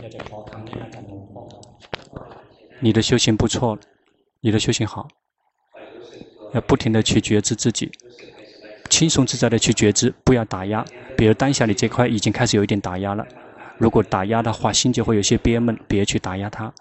[0.00, 1.64] อยากจะขอคำแนะนำจากหลวงพ่อครับ
[2.84, 3.78] 你的修行不错，
[4.40, 5.08] 你的修行好，
[6.52, 7.90] 要不停的去觉知自己，
[8.90, 10.84] 轻松自在的去觉知，不要打压。
[11.16, 13.26] 比如当下你这块已经开始有一点打压了，
[13.78, 16.72] 如果打压的话，心就会有些憋闷，别去打压它。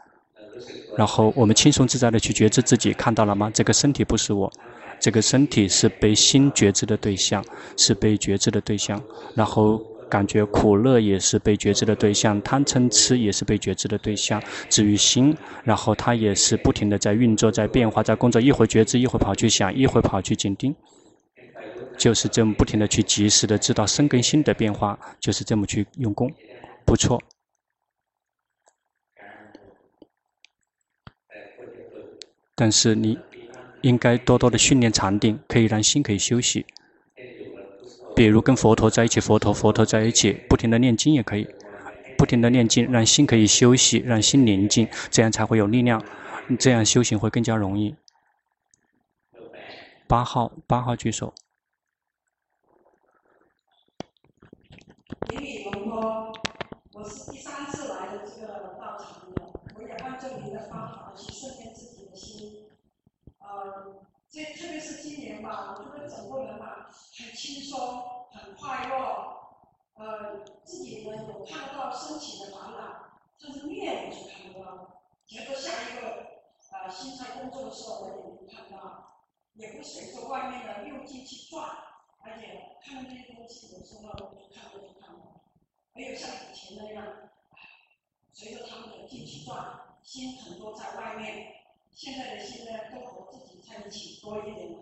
[0.97, 3.49] 然后我们轻松自在的去觉知自己，看到了吗？
[3.53, 4.51] 这个身体不是我，
[5.00, 7.44] 这个身体是被心觉知的对象，
[7.76, 9.02] 是被觉知的对象。
[9.34, 9.82] 然后。
[10.10, 14.42] 感觉苦乐也是被觉知的对象，贪嗔痴也是被觉知的对象。
[14.70, 20.74] 至于心，然后它也是不停地在运作、在变化、在工作，一会觉知，一会跑去想，一会跑去紧盯，
[21.98, 26.32] 就是这么不停地去及时的知道身跟心的变化，就是这么去用功，
[26.86, 27.20] 不错。
[32.54, 33.18] 但是你
[33.82, 36.66] 应该多多的训练禅定，可以让心可以休息。
[38.16, 41.46] 比如跟佛陀在一起，佛陀佛陀在一起，不停的念经也可以，
[42.16, 46.04] 不停的念经，让心可以休息，让心宁静，这样才会有力量，
[46.58, 47.94] 这样修行会更加容易。
[50.08, 51.32] 八号，八号举手。
[55.28, 56.32] 礼礼龙波，
[56.94, 59.42] 我是第三次来的这个道场的，
[59.76, 61.57] 我也按照您的方法去训练自己的心，
[63.58, 63.98] 呃。
[64.30, 79.22] 这特别是今年吧，我觉得整个人吧很轻松，很快乐，呃，自己呢有看到身体的烦恼，甚至面我是看不到，结果下一个呃新菜工作的时候我也能看到，
[79.54, 81.66] 也不随着外面的六经去转，
[82.20, 85.16] 而且看那些东西有时候就看都不看，
[85.94, 87.30] 没有像以前那样，
[88.34, 91.54] 随着他们的进去转，心很多在外面。
[91.97, 94.77] 现在的心呢，都和自己在一起多一点了。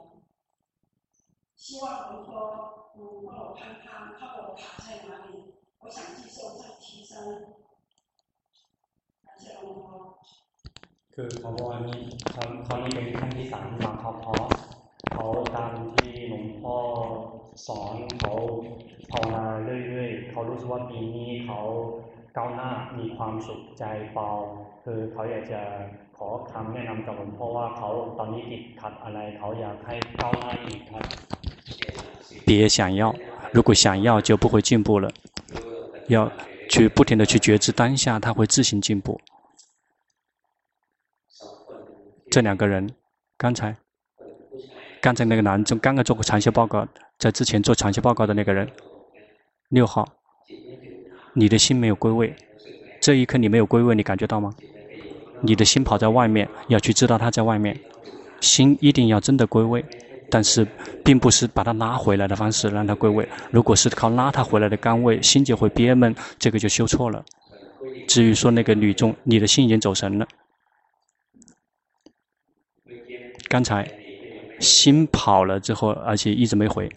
[1.55, 7.13] 希望能够嗯帮我看看，看我卡在哪里，我想继续再提升。
[9.25, 10.17] 感谢龙波。
[11.13, 14.43] คือเขาบอกว่านี่เขาเขานี่เป็นขั้นที่สามมาเขาเพราะ
[15.13, 15.25] เขา
[15.55, 16.77] ตามที่หลวงพ่อ
[17.67, 18.33] สอนเขา
[19.11, 19.43] ภาวนา
[19.87, 21.59] เรื่อยๆเขารู้สึกว่าปีนี้เขา
[22.37, 23.83] ก้าวหน้ามีความสุขใจ
[24.13, 24.29] เบา
[24.83, 25.61] คือเขาอยากจะ
[26.17, 27.87] ขอคำแนะนำจากหลวงพ่อว่าเขา
[28.17, 31.03] ตอนนี้ติดขัดอะไรเขาอยากให้ก้าวหน้าอีกครับ
[32.45, 33.15] 别想要，
[33.53, 35.09] 如果想要就不会进步了。
[36.07, 36.29] 要
[36.69, 39.21] 去不停的去觉知当下，他会自行进步。
[42.29, 42.89] 这两个人，
[43.37, 43.77] 刚才，
[45.01, 46.85] 刚才那个男中刚刚做过禅修报告，
[47.17, 48.69] 在之前做禅修报告的那个人，
[49.69, 50.07] 六号，
[51.33, 52.35] 你的心没有归位，
[52.99, 54.53] 这一刻你没有归位，你感觉到吗？
[55.42, 57.78] 你的心跑在外面，要去知道它在外面。
[58.40, 59.84] 心一定要真的归位，
[60.30, 60.66] 但是
[61.02, 63.26] 并不是把它拉回来的方式让它归位。
[63.50, 67.24] 如果是靠拉它回来的岗位，心就会憋闷，这个就修错了。
[68.06, 70.26] 至于说那个女众，你的心已经走神了。
[73.48, 73.90] 刚才
[74.60, 76.90] 心跑了之后，而且一直没回，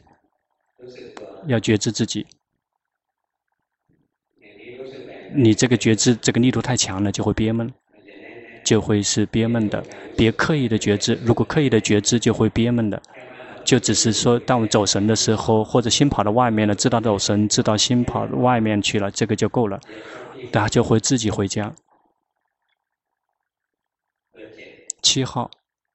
[1.47, 2.25] 要觉知自己。
[5.33, 7.71] 你这个觉知，这个力度太强了，就会憋闷。
[8.63, 9.83] 就会是憋闷的，
[10.15, 11.19] 别刻意的觉知。
[11.23, 13.01] 如果刻意的觉知，就会憋闷的。
[13.65, 19.79] 就只是说，当我们走神的时候，或者心跑到外面了，知道走神，知道心跑到外面去了，这个就够了，
[20.51, 21.75] 大家就会自己回家。
[25.01, 25.51] 七号，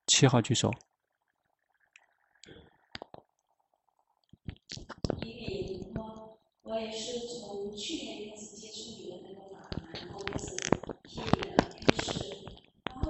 [0.07, 0.73] 七号举手。
[6.63, 12.34] 我也是从去年开始接触你的那个法门，然后开始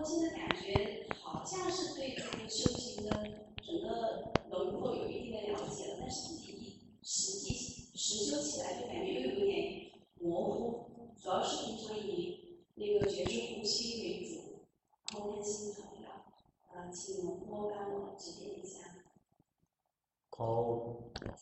[0.05, 3.11] 现在感觉好像是对这个修行的
[3.63, 7.55] 整个轮廓有一定的了解了，但是自己实际
[7.95, 10.55] 实修起来就感觉又有点模糊，
[11.23, 12.11] 主要是平常以
[12.75, 14.33] 那个觉知呼吸为主，
[15.13, 16.01] 然后跟心调调。
[16.75, 18.79] 呃，请龙波帮我指点一下。
[20.35, 20.51] เขา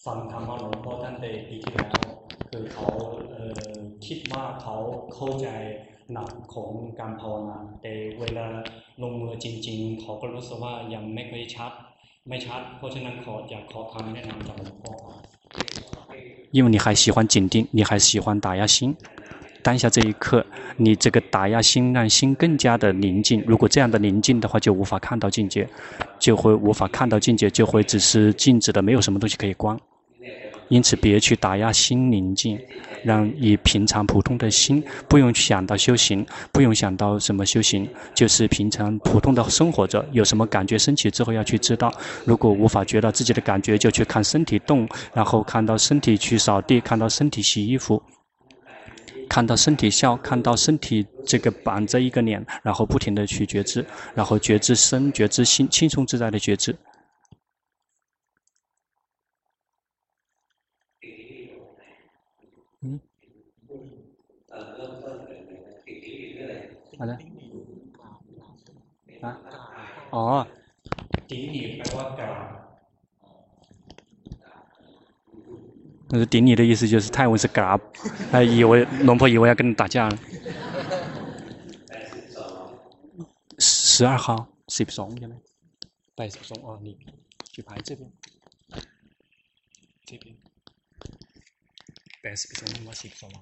[0.04, 1.92] ฟังธรรมะหลวงพ่อท่านได้ปีที่แล้ว
[2.50, 2.88] คือเขา
[3.28, 3.42] เอ่
[3.76, 4.76] อคิดว่าเขา
[5.14, 5.48] เข้าใจ
[6.12, 8.46] หนักของการภาวนาแต่เวลา
[9.02, 11.72] ลงมือจริงๆเขาก็รู้สึกว่ายังไม่ค่อยชัด
[12.28, 14.92] ไม่ชัดเพราะฉะนั้นขออยากขอคำแนะนำจากหลวงพ่อ
[16.50, 18.96] 因为你还喜欢紧盯，你还喜欢打压心，
[19.62, 20.44] 当下这一刻，
[20.78, 23.44] 你这个打压心，让心更加的宁静。
[23.46, 25.68] 如果这样的宁静的话，就无法看到境界，
[26.18, 29.78] 就会无法看到境界，就会只是静止的，没有什么东西可以观。
[30.73, 32.59] 因此，别去打压心宁静，
[33.03, 40.03] 让以平常普通的心，不用想到修行，不用想到什么修行，就是平常普通的生活着。
[40.11, 41.93] 有什么感觉升起之后要去知道，
[42.25, 48.01] 如果无法觉到自己的感觉，就去看身体动，然后看到身体去扫地，看到身体洗衣服，
[49.29, 56.75] 看到身体笑，看到身体这个板着一个脸，然后不停地去觉知，然后觉知身，觉知心，轻松自在的觉知。
[66.98, 67.12] 好的。
[69.22, 69.26] 啊？
[70.10, 70.46] 哦。
[71.28, 72.58] 顶礼แปลว่ากราบ。
[76.10, 77.80] 那是顶礼的意思，就是泰文是 grab，
[78.30, 80.18] 他以为龙婆以为要跟你打架了。
[83.58, 84.86] 十二号，十二，
[85.20, 85.36] 对吗？
[86.16, 86.96] 对，十二哦，你
[87.52, 88.10] 举牌这边，
[90.06, 90.34] 这边。
[92.22, 93.32] แปดสิบสองว่าสิบสอง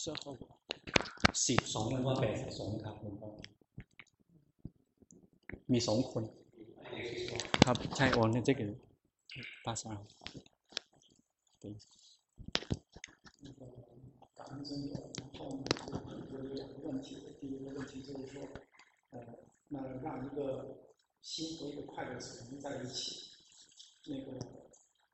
[0.00, 0.26] 十二号
[1.46, 3.14] สิบสองว่าแปดสิบสองครับผม
[5.72, 6.22] มีสองคน
[7.64, 8.60] ครับใช่โอนเนี่ย这个
[9.64, 10.00] 八十二号
[11.60, 11.64] 对
[14.38, 15.62] 感恩尊者，然后呢，
[16.32, 17.06] 有两个问题。
[17.40, 18.34] 第一个问题就是说，
[19.10, 19.14] 呃，
[19.68, 19.74] 那
[20.04, 20.38] 让一个
[21.20, 23.30] 心和一个快乐存在一起，
[24.06, 24.26] 那个。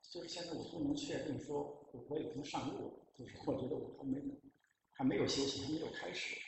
[0.09, 4.17] 就是现在我不能确定说我已经上路，就是我觉得我还没
[4.94, 6.40] 还没有修行，还没有开始，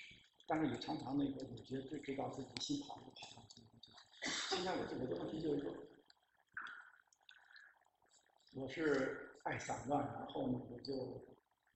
[0.47, 3.47] 但是也常常那个我觉得就知道自己心跑就跑了。
[4.51, 5.73] 现在我这个问题就是说，
[8.55, 11.25] 我是爱散乱，然后呢我就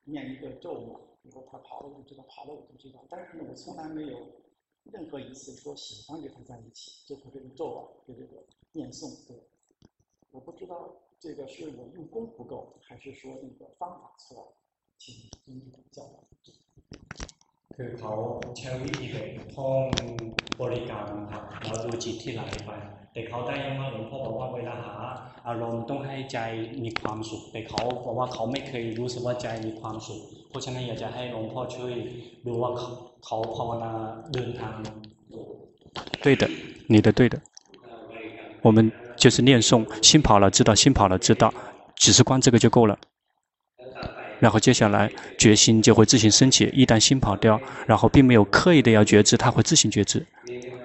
[0.05, 4.43] 念一个咒嘛，以后他跑了我就知道，跑了我就知道，但是呢我从来没有
[4.85, 9.37] 任何一次说喜欢跟他在一起，就和这个咒啊，就这个念诵对，
[10.31, 11.03] 我不知道。
[11.21, 14.58] 这个是我用功不够，还是说那个方法错了？
[14.98, 15.04] 请
[15.46, 16.16] 尊重教导。
[17.76, 18.14] คือเขา
[18.58, 19.82] ใช้วิธีแบบท่อง
[20.60, 22.72] บริกรรมครับแล้วดูจิตที่ไหลไป
[23.14, 24.96] แต่เขาได้ยังว่าหลวงพ่อบอกว่าเวลาหา
[25.48, 26.40] อารมณ์ต้องให้ใจ
[26.84, 31.94] มีความสุขแต่เขาบอกว่าเขาไม่เคยรู้สึกว่าใจมีความสุขเพราะฉะนั้นอยากจะให้หลวงพ่อช่วย
[32.46, 32.72] ดูว่า
[33.26, 33.92] เขาภาวนา
[34.34, 34.76] เดินทาง
[36.24, 36.44] 对的，
[36.88, 37.36] 你的对的，
[38.62, 38.92] 我们。
[39.16, 41.54] 就是念诵，心跑了知道，心跑了知道，
[41.96, 42.98] 只是观这个就够了。
[44.41, 46.71] 然后接下来决心就会自行升起。
[46.73, 50.25] 一旦心跑掉，然后并没有刻意的要觉知，它会自行觉知。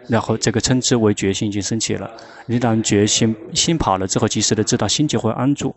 [0.09, 2.09] 然后这个称之为决心已经升起了。
[2.47, 5.73] 一旦决心心跑了之后，及时的知道，心就会安住，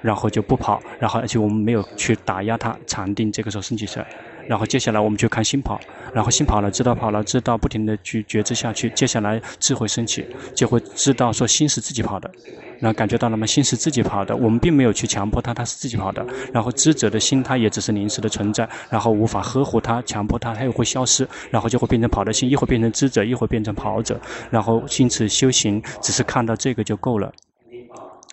[0.00, 0.82] 然后就不跑。
[0.98, 4.06] 然后而且我们没有去打压它，禅定这个时候升起来。
[4.52, 5.80] 然后接下来我们就看心跑，
[6.12, 8.90] 然后心跑了，知道跑了，知道不停地去觉知下去。
[8.90, 12.30] 接下来智慧升起，就会知道说心是自己跑的，
[12.78, 13.46] 然后感觉到了吗？
[13.46, 16.22] 心是自己跑的，我们并没有去强迫它，它是自己跑的。
[16.52, 24.20] 然后知者的心，它也只是临时的存在，然后无法呵护它，强迫它，它又会消失，然后就会变成跑的心，一会变成知者，一会变成跑者。
[24.50, 27.32] 然后因此修行只是看到这个就够了，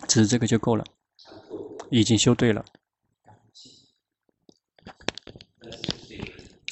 [0.06, 0.84] 只是这个就够了，
[1.90, 2.62] 已经修对了。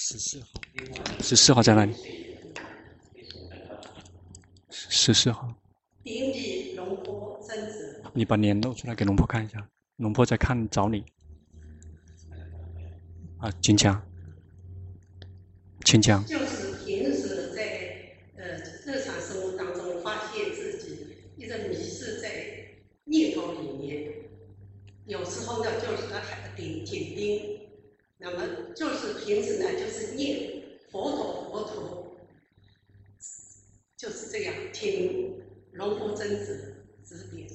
[0.10, 0.48] 十四号，
[1.20, 1.94] 十四号在哪里？
[4.70, 5.54] 十四号。
[6.02, 8.10] 顶礼龙婆尊者。
[8.14, 11.04] 你把脸露出来给龙婆看一下，龙婆在看找你。
[13.40, 14.02] 啊，请讲，
[15.84, 16.24] 请讲。
[16.26, 18.46] 就是平时在呃
[18.86, 22.30] 日常生活当中，发现自己一直迷失在
[23.04, 24.14] 念头里面，
[25.06, 27.57] 有时候呢就是还挺紧盯。
[28.19, 28.39] 那么
[28.75, 30.23] 就是平时呢，就是念
[30.91, 31.19] 佛陀
[31.51, 31.73] 佛陀，
[33.97, 35.35] 就是这样听
[35.73, 36.47] 龙婆尊者
[37.05, 37.49] 指点。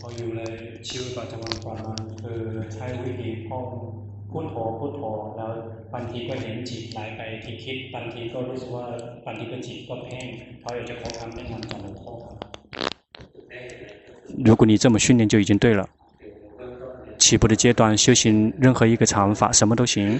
[0.00, 0.42] พออยู่ใน
[0.86, 2.40] ชีวิตประจำวันของมันคือ
[2.74, 3.64] ใช้วิธีท่อง
[4.30, 5.02] พุทโธพุทโธ
[5.36, 5.52] แล้ว
[5.94, 8.84] บางทีก็เห็นจิตไหลไปที่คิดบางทีก็รู้สึกว่า
[9.26, 10.26] บางทีก็จิตก็เพ่ง
[10.60, 12.36] เขาอยากจะขอคำแนะนำจากหลวงพ่อครับ
[14.46, 15.82] 如果你这么训练就已经对了。
[17.25, 20.19] 起步的阶段，修行任何一个禅法，什么都行，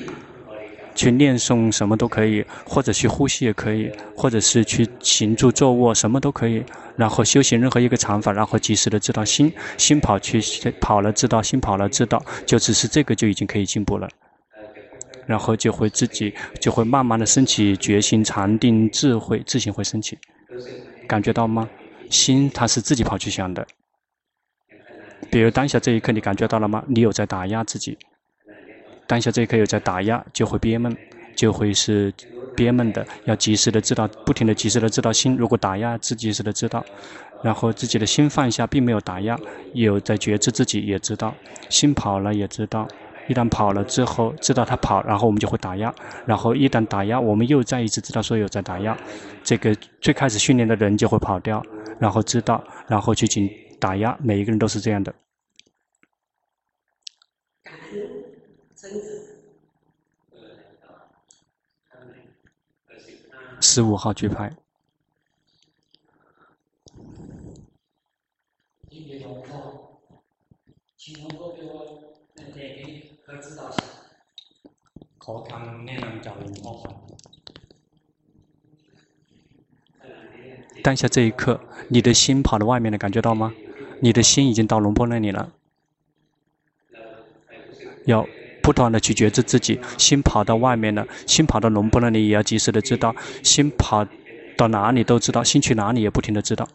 [0.96, 6.64] 去念诵什么都可以，或者去呼吸也可以，或者是去行住坐卧，什么都可以。
[6.96, 10.42] 然后修行任何一个禅法，然后及时的知道心，心跑去
[10.82, 14.10] 跑了，知道心跑了，知道，就只是这个就已经可以进步了。
[15.28, 20.18] 然后就会自己就会慢慢的升起决心、禅定、智慧，自行会升起，
[21.08, 21.70] 感觉到吗？
[22.10, 23.68] 心它是自己跑去想的。
[25.30, 26.84] 比如当下这一刻，你感觉到了吗？
[26.88, 27.98] 你有在打压自己，
[29.08, 30.96] 当下这一刻有在打压，就会憋闷，
[31.36, 32.14] 就会是
[32.56, 33.06] 憋闷的。
[33.26, 36.84] 要及时的知道，不停的及时的知道心如果打压，自己及时的知道，
[37.44, 39.38] 然后自己的心放下，并没有打压，
[39.74, 41.34] 有在觉知自己也知道，
[41.70, 42.88] 心跑了也知道。
[43.28, 45.92] 一旦跑了之后，知道他跑，然后我们就会打压，
[46.28, 48.96] 然后一旦打压，我们又再一次知道说有在打压，
[49.44, 51.60] 这个最开始训练的人就会跑掉，
[52.00, 53.50] 然后知道，然后去进
[53.85, 55.15] 打压，每一个人都是这样的。
[57.63, 58.25] 感恩，
[58.75, 59.01] 真的。
[63.61, 64.57] 十五号举牌。
[75.23, 76.93] ขอคำแนะนำจากหลวงพ่อครับ。
[80.83, 83.55] 当下这一刻，你的心跑到外面了，感觉到吗？
[84.00, 85.52] 你的心已经到龙波那里了。
[88.06, 88.28] 要
[88.62, 94.08] 不断的去觉知自己，心跑到外面了，心跑到龙波那里，也要及时的知道，心跑
[94.56, 96.68] 到哪里都知道，心去哪里也不停的知道，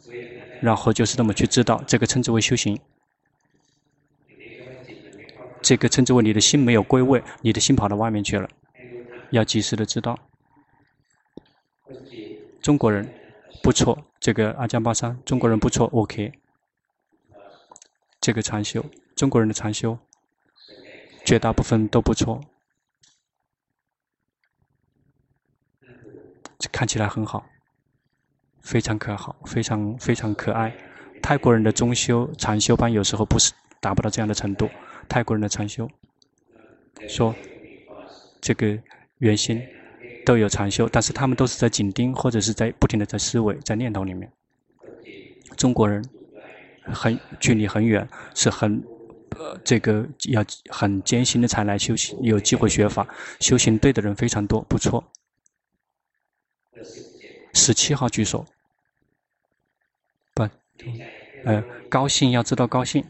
[0.61, 2.79] 然后就是这么去知道，这个称之为修行。
[5.63, 8.49] 这个称之为你的心没有归位，你的心跑到外面去了，
[9.31, 10.19] 要及时的知道。
[12.61, 13.09] 中国人
[13.63, 16.33] 不错，这个阿江巴桑，中国人不错，OK。
[18.21, 18.85] 这个禅修，
[19.17, 19.99] 中国人的禅修，
[21.25, 22.41] 绝大部分都不错，
[26.71, 27.47] 看起来很好，
[28.61, 30.77] 非常可好，非常非常可爱。
[31.23, 34.69] 泰国人的中修禅修班有时候不是达不到这样的程度。
[35.09, 35.91] 泰国人的禅修
[37.09, 37.35] 说，
[38.41, 38.79] 这个
[39.19, 39.67] 原先
[40.27, 44.31] 都有禅修，但是他们都是在紧盯或者是在不停的在思维，在念头里面。
[45.57, 46.05] 中国人
[46.93, 48.83] 很距离很远，是很
[49.37, 53.07] 呃这个要很艰辛的才来修行，有机会学法，
[53.41, 55.05] 修行对的人非常多，不错。
[57.53, 58.47] 十七号举手，
[60.35, 60.49] 不，
[61.45, 63.05] 呃，高兴要知道高兴。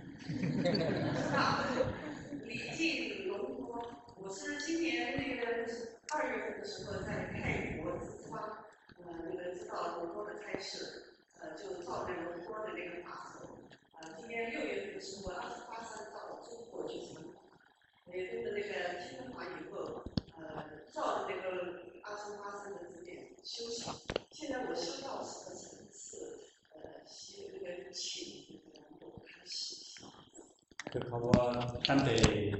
[30.91, 31.45] คือเขาว่า
[31.89, 32.15] ตั้งแต่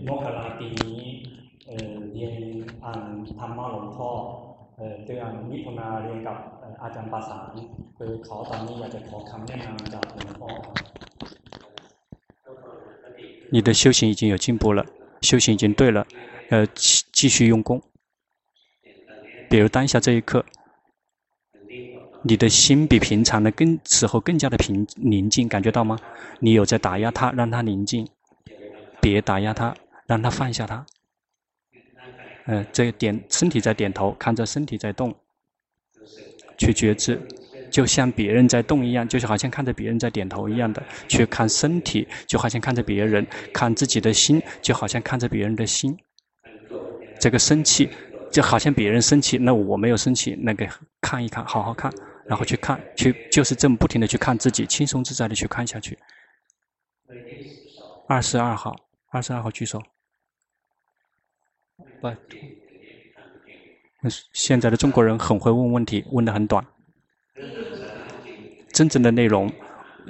[0.08, 1.00] มกราปีนี้
[2.12, 2.36] เรียน
[2.84, 3.02] อ่าน
[3.40, 4.10] ธรรมะหลวงพ่อ
[5.06, 6.38] เดือนมิถุนาเรียนกับ
[6.82, 7.54] อาจารย์ประสาน
[7.98, 10.50] คือเขาตอนนี้อยากจะขอคำแนะนำจากหลวงพ่อ
[13.54, 14.84] 你的修行已经有进步了，
[15.22, 16.06] 修行已经对了，
[16.50, 16.66] 呃，
[17.18, 17.82] 继续用功。
[19.50, 20.44] 比如当下这一刻，
[22.24, 25.98] 你的心比平常的更时候更加的平宁静，感觉到吗？
[26.40, 28.08] 你有在打压它，让它宁静。
[29.01, 29.75] 别打压他，
[30.07, 30.85] 让他放下他。
[32.47, 35.15] 呃，这个点身体在点头，看着身体在动，
[36.59, 37.21] 去觉知，
[37.71, 45.97] 就像别人在动一样，就是好像看着别人在点头一样的去看身体，就好像看着别人看自己的心，就好像看着别人的心。
[47.21, 47.89] 这个生气，
[48.33, 50.67] 就好像别人生气，那我没有生气，那个
[51.01, 51.93] 看一看，好好看，
[52.27, 55.97] 然后去看，去就是这么不停的去看自己，轻松自在的去看下去。
[58.09, 58.75] 二十二号。
[59.11, 59.83] 二十二号举手。
[62.01, 62.09] 不，
[64.33, 66.65] 现在的中国人很会问问题，问得很短。
[68.73, 69.53] 真正的内容，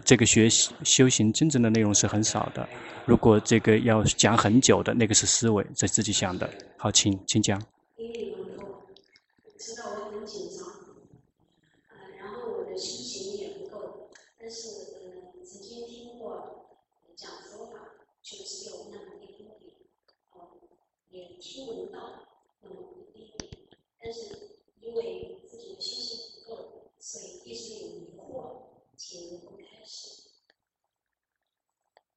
[0.05, 2.69] 这个学习修行真正的内容是很少的。
[3.07, 6.49] 如果这个要讲很久的，那个是思维在自己想的。
[6.77, 7.61] 好，请请讲。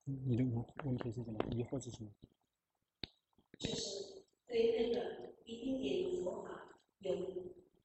[0.05, 0.43] 你的
[0.85, 1.39] 问题是什么？
[1.51, 2.09] 疑惑是什么？
[3.59, 4.97] 就是对那个
[5.45, 6.49] 一丁点佛法
[7.01, 7.15] 有，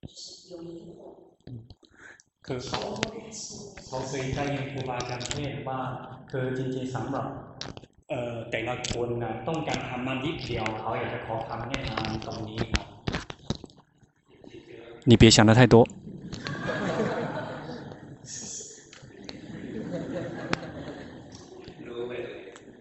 [0.02, 1.36] 就是有疑惑。
[1.48, 1.68] 嗯，
[2.46, 2.80] คือเขา
[3.88, 5.80] เขาเคยได้ยินครูบาอาจารย์เทศว่า
[6.32, 7.28] คือจริงๆสำหรับ
[8.10, 12.86] เอ่อแต่ละคนนะต้องการทำมันนิดเดียวเขาอยากจะขอคำแนะนำตรงนี้ครับ
[15.10, 15.86] 你别想得太多。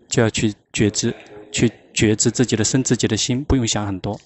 [0.09, 1.15] 就要去觉知，
[1.51, 4.21] 去 觉知自己的身、自己的心，不用想很多。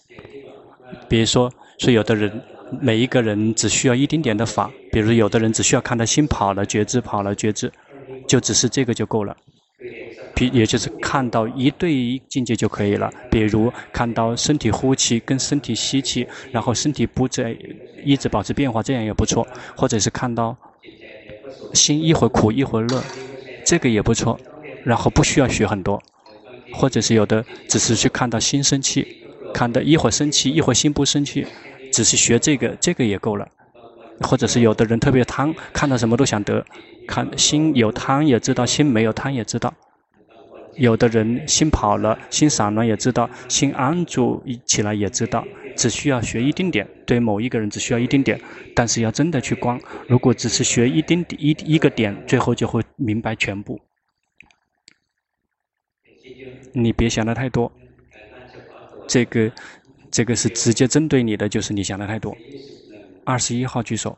[1.09, 2.43] 比如说，说有的人，
[2.83, 7.73] 每一个人只需要一丁点的法，比如有的人只需要看到心跑了，觉知跑了，觉知，
[8.27, 9.37] 就只是这个就够了。
[10.34, 13.12] 比也就是看到一对一境界就可以了。
[13.30, 17.56] 比如看到身体呼气跟身体吸气，然后身体不再
[18.04, 19.48] 一直保持变化，这样也不错。
[19.76, 20.56] 或者是看到
[21.74, 23.04] 心一会儿苦一会儿乐，
[23.64, 24.40] 这个也不错。
[24.84, 26.02] 然后不需要学很多，
[26.72, 29.08] 或者是有的只是去看到心生气，
[29.54, 31.46] 看到一会儿生气一会儿心不生气，
[31.92, 33.48] 只是学这个，这个也够了。
[34.22, 36.66] 或者是有的人特别贪，看到什么都想得，
[37.06, 39.72] 看心有贪也知道，心没有贪也知道。
[40.78, 45.46] 有的人心跑了，心散乱也知道，心安住一起来也知道，
[45.76, 46.88] 只需要学一丁点。
[47.06, 48.40] 对某一个人只需要一丁点，
[48.74, 53.80] 但是要真的去观，如果只是学一丁点一一个点，最后就会明白全部。
[56.74, 57.72] 你别想的太多，
[59.08, 59.52] 这个
[60.10, 62.36] 这个是直接针对你的，就是你想的太多。
[63.26, 64.18] 二十一号举手。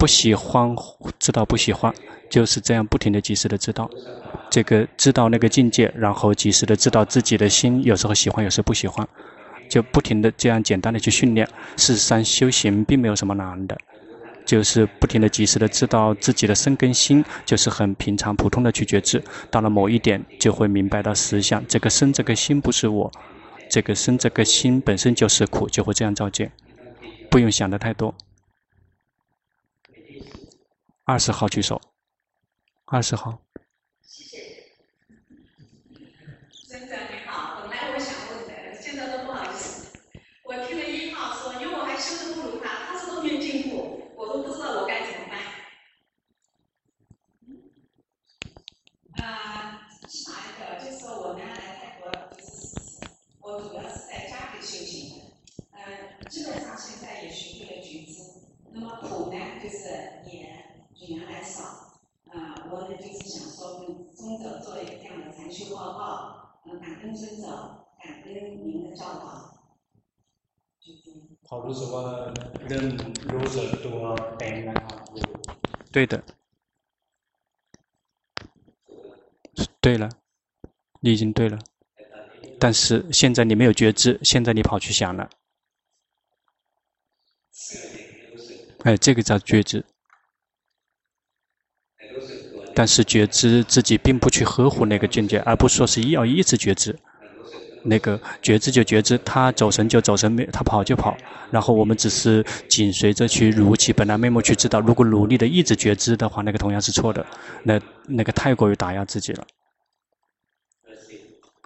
[0.00, 0.74] 不喜欢
[1.18, 1.92] 知道不喜欢，
[2.30, 3.90] 就是这样不停的及时的知道，
[4.48, 9.06] 这个知道那个境界，然后及时的知道自己的心，有时候喜欢，有时候不喜欢，
[9.68, 11.46] 就不停的这样简单的去训练。
[11.76, 13.76] 事实上修行并没有什么难的，
[14.46, 23.12] 就是不停的及时的知道自己的身跟心，就是很平常普通的去觉知，到了某一点就会明白到实相，这个身这个心不是我。
[23.68, 26.50] 这个身，这个心本身就是苦，就会这样照见，
[27.30, 28.14] 不用想的太多。
[31.10, 31.80] 二十号举手。
[32.84, 33.36] 二十号。
[34.00, 34.38] 谢谢。
[36.68, 39.98] 尊者你好，本来我想问的，现在都不好意思。
[40.44, 45.36] 我听了一号说，因为我还修的不如他，他说都没有进步，我都不知道我该怎么办。
[49.26, 52.78] 啊，下一个就是说我原来泰国就是。
[53.40, 55.24] 我主要是在家里修行的，
[55.72, 58.22] 呃，基本上现在也学会了觉知。
[58.72, 59.88] 那么苦呢，就是
[60.30, 60.54] 也
[60.94, 61.64] 比原来少。
[61.64, 66.02] 啊、呃，我呢就是想说跟尊者做一个这样的禅修报告，
[66.64, 67.46] 嗯、呃，感恩尊者，
[68.02, 68.34] 感恩
[68.66, 69.26] 您的教导。
[71.46, 72.32] 好，就是说，
[72.68, 72.96] 认
[73.28, 74.16] 如是多啊。
[75.92, 76.22] 对的。
[79.80, 80.08] 对了，
[81.00, 81.58] 你已经对了。
[82.58, 85.30] 但是现在你没有觉知，现在你跑去想了。
[88.84, 89.84] 哎，这个叫觉知。
[92.74, 96.98] 但是觉知自己并不去呵护那个境界，而不说是要一直觉知。
[97.82, 101.16] 那个觉知就觉知，他走神就走神，没他跑就跑。
[101.50, 104.80] 然后我们只是紧随着去如其本来面目去知道。
[104.80, 107.24] 如果努力的一直觉知的话，那个同样是错的。
[107.62, 109.46] 那那个太过于打压自己了。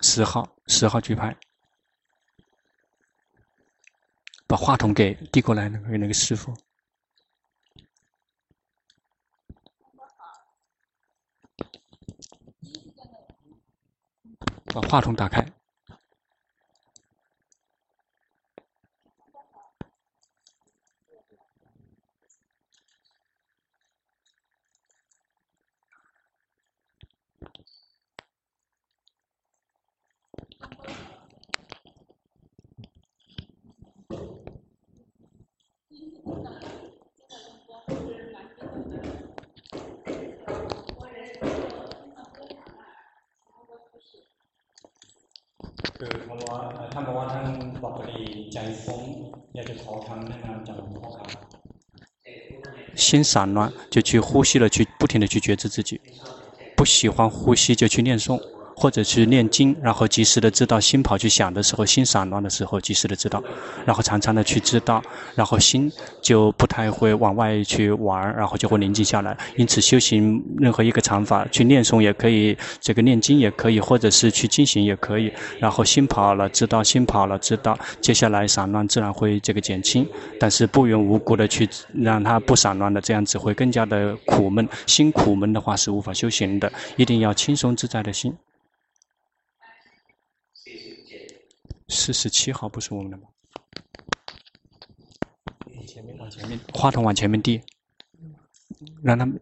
[0.02, 1.34] 十号，十号举牌，
[4.46, 6.54] 把话筒给递过来，那个那个师傅，
[14.74, 15.63] 把话筒打开。
[52.94, 56.00] 心散乱，就去呼吸了，去不停的去觉知自己。
[56.76, 58.53] 不喜欢呼吸，就去念诵。
[58.76, 63.42] 或者去念经，然后及时的知道心跑去想的时候，心散乱的时候，及时的知道，
[63.86, 65.02] 然后常常的去知道，
[65.34, 69.36] 然后心就不太会往外去玩，然后就会宁静下来。
[69.56, 75.32] 因此，修行任何一个禅法，去念诵也可以，这个念经也可以，或者是去进行也可以。
[75.58, 80.06] 然后心跑了，知道心跑了，知道，接下来散乱自然会这个减轻。
[80.40, 84.68] 但是不缘无故的去让它不散乱的，这样子会更加的苦闷。
[84.86, 88.34] 心苦闷的话是无法修行的，一定要轻松自在的心。
[91.88, 93.28] 四十七号不是我们的吗？
[95.86, 97.62] 前面往前面，话筒往前面递，
[99.02, 99.40] 让他们。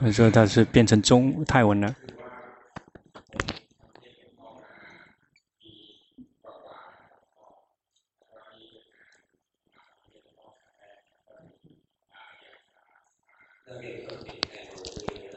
[0.00, 1.94] 你说他是变成中泰文了。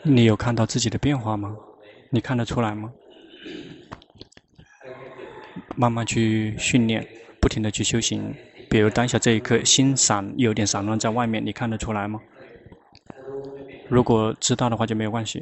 [0.05, 1.55] 你有看到自己的变化吗？
[2.09, 2.91] 你看得出来吗？
[5.77, 7.07] 慢慢去训练，
[7.39, 8.35] 不停地去修行。
[8.69, 12.19] 比如当下这一刻，心散有点散乱在外面，你看得出来吗？
[13.87, 15.41] 如果知道的话就没有关系。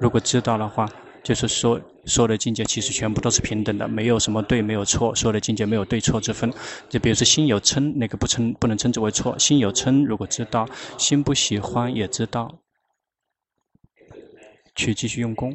[0.00, 0.88] 如果知道的话，
[1.22, 5.14] 就是说所有的境界其实全部都是平等的，没有什么对，没有错。
[5.14, 6.50] 所有的境界没有对错之分。
[6.88, 9.38] 就比如说心有嗔，那个不称不能称之为错。
[9.38, 10.64] 心有嗔，如果知道；
[10.96, 12.61] 心不喜欢也知道。
[14.74, 15.54] 去继续用功，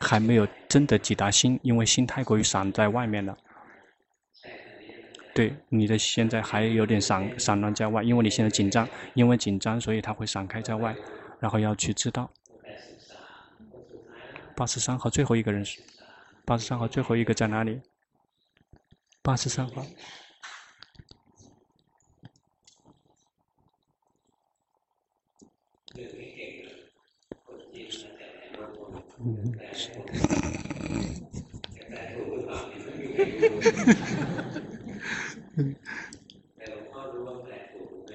[0.00, 3.36] 还没有真的抵达心，因为心太过于散在外面了。
[5.32, 10.94] 对，你的现在还有点散散乱在外，因为你现在紧张，因为紧张，所以它会散开在外，
[11.38, 12.30] 然后要去知道。
[14.56, 15.80] 八十三号最后一个人是，
[16.44, 17.80] 八十三号最后一个在哪里？
[19.22, 19.86] 八十三号。
[29.22, 29.54] 嗯，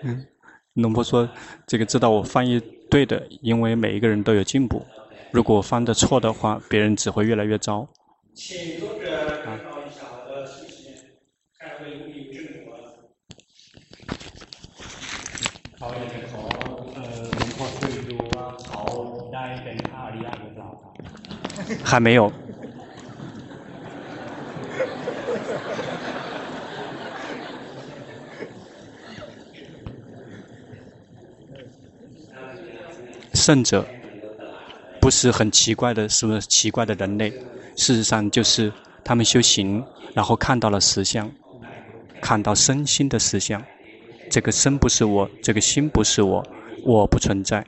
[0.01, 0.25] 嗯，
[0.73, 1.29] 龙婆说
[1.67, 4.83] ：“这个知道我翻译对的，因为每一个人都有进步。
[5.31, 7.87] 如果我翻的错的话，别人只会越来越糟。”
[8.33, 10.93] 请读者介绍一下我的事情，
[11.59, 12.67] 开会有没有正果？
[15.79, 16.49] 好，也挺好。
[16.95, 18.21] 呃，龙婆对于我
[18.65, 20.59] 好，带点阿里亚的早。
[21.85, 22.31] 还没有。
[33.33, 33.85] 圣者
[34.99, 37.29] 不是很奇怪的，是不是奇怪的人类？
[37.75, 38.73] 事实上，就是
[39.03, 41.31] 他们修行，然后看到了实相，
[42.19, 43.63] 看到身心的实相。
[44.31, 46.43] 这个身不是我，这个心不是我，
[46.83, 47.63] 我不存在。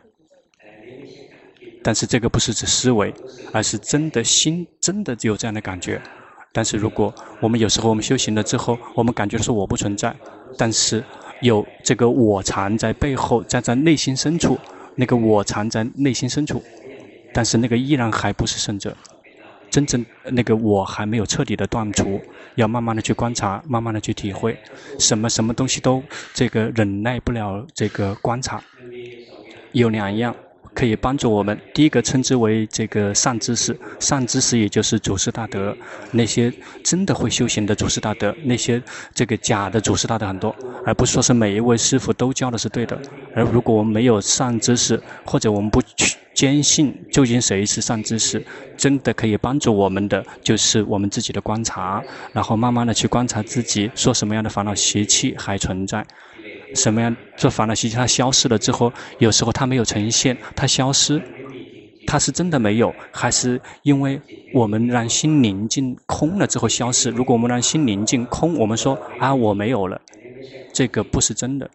[1.88, 3.14] 但是这个不是指思维，
[3.54, 6.02] 而是真的心真的有这样的感觉。
[6.52, 10.14] 但是如果我们有时候我们修行了之后，我们感觉说我不存在，
[10.58, 11.02] 但是
[11.40, 14.60] 有这个我藏在背后，在在内心深处，
[14.96, 16.62] 那个我藏在内心深处，
[17.34, 18.94] 但是那个依然还不是圣者，
[19.70, 22.20] 真正那个我还没有彻底的断除，
[22.56, 24.60] 要慢慢的去观察，慢慢的去体会，
[25.00, 28.62] 什么什么东西都这个忍耐不了这个观察，
[29.72, 30.36] 有两样。
[30.78, 31.60] 可以帮助我们。
[31.74, 35.76] 第一个称之为这个善知识，善知识也就是祖师大德。
[36.12, 36.54] 那些
[36.84, 38.80] 真的会修行的祖师大德，那些
[39.12, 40.56] 这个假的祖师大德很多，
[40.86, 42.96] 而不是说是每一位师傅都教的是对的。
[43.34, 48.46] 而如果我们没有善知识，或者我们不去坚信究竟谁是善知识，
[48.78, 56.06] 真的可以帮助我们的，就是我们自己的观察，然后慢慢的去观察自己，说什么样的烦恼习气还存在。
[56.74, 61.22] 什么样做烦恼习气，它消失了之后，有时候它没有呈现，它消失，
[62.06, 64.22] 它是真的没有，还是因为
[64.54, 67.10] 我们让心宁静空了之后消失？
[67.10, 70.02] 如果我们让心宁静空，我们说啊我没有了，
[70.74, 71.70] 这个不是真的。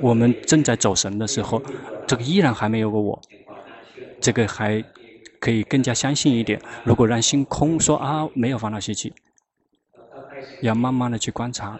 [0.00, 1.62] 我们正在走神的时候，
[2.06, 3.20] 这个依然还没有个我，
[4.20, 4.82] 这个还
[5.38, 6.60] 可以更加相信一点。
[6.84, 9.12] 如果让心空，说啊没有烦恼习气，
[10.62, 11.78] 要慢慢的去观察。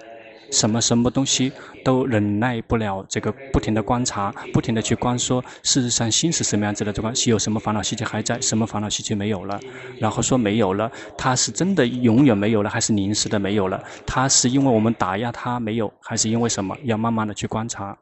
[0.51, 1.53] 什么什么东西
[1.85, 6.93] 都忍耐不了，这个不停的观察，不停的去观说，事实上心是什么样子的？
[6.93, 9.61] 这关系有什么烦恼习气还在，什么烦恼习气没有了？
[9.99, 13.83] 然后说没有了，它是真的永远没有了，还是临时的没有了？
[14.07, 16.77] 它是因为我们打压它没有，还是因为什么？
[16.85, 17.97] 要慢慢的去观察。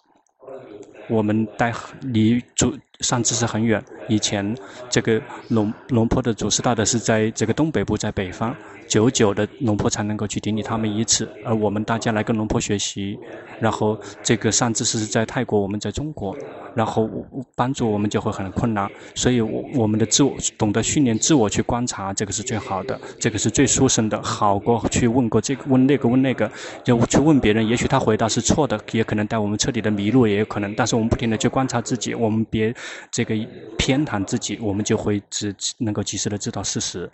[1.09, 1.71] 我们带
[2.01, 4.57] 离主上知识很远，以前
[4.89, 8.57] 这个龙龙坡的祖师大德是在这个东北部，在北方。
[8.95, 13.19] 久久的龙婆才能够去顶礼他们一次，而我们大家来跟龙婆学习，
[13.59, 16.33] 然后这个善知识是在泰国，我们在中国，
[16.77, 17.11] 然后
[17.57, 26.49] 帮助我们就会很困难，所以我我们的自我懂得训练自我去观察，这个是最好的，这个是最殊胜的，好过去问过这个问那个问那个，
[26.85, 32.73] 就去问别人，也许他回答是错的，也可能带我们彻底的迷路，也有可能，但是我们不停的去观察自己，我们别
[33.11, 33.35] 这个
[33.77, 37.11] 偏袒自己，我们就会只能够及时的知道事实。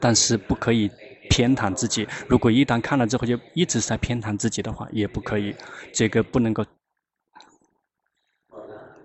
[0.00, 0.90] 但是不可以
[1.28, 2.06] 偏袒自己。
[2.28, 5.54] 如果一旦看了之后就一直在偏袒自己的话，也不可以。
[5.92, 6.64] 这个不能够。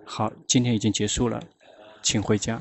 [0.04, 1.42] 好，今天已经结束了，
[2.02, 2.60] 请回家。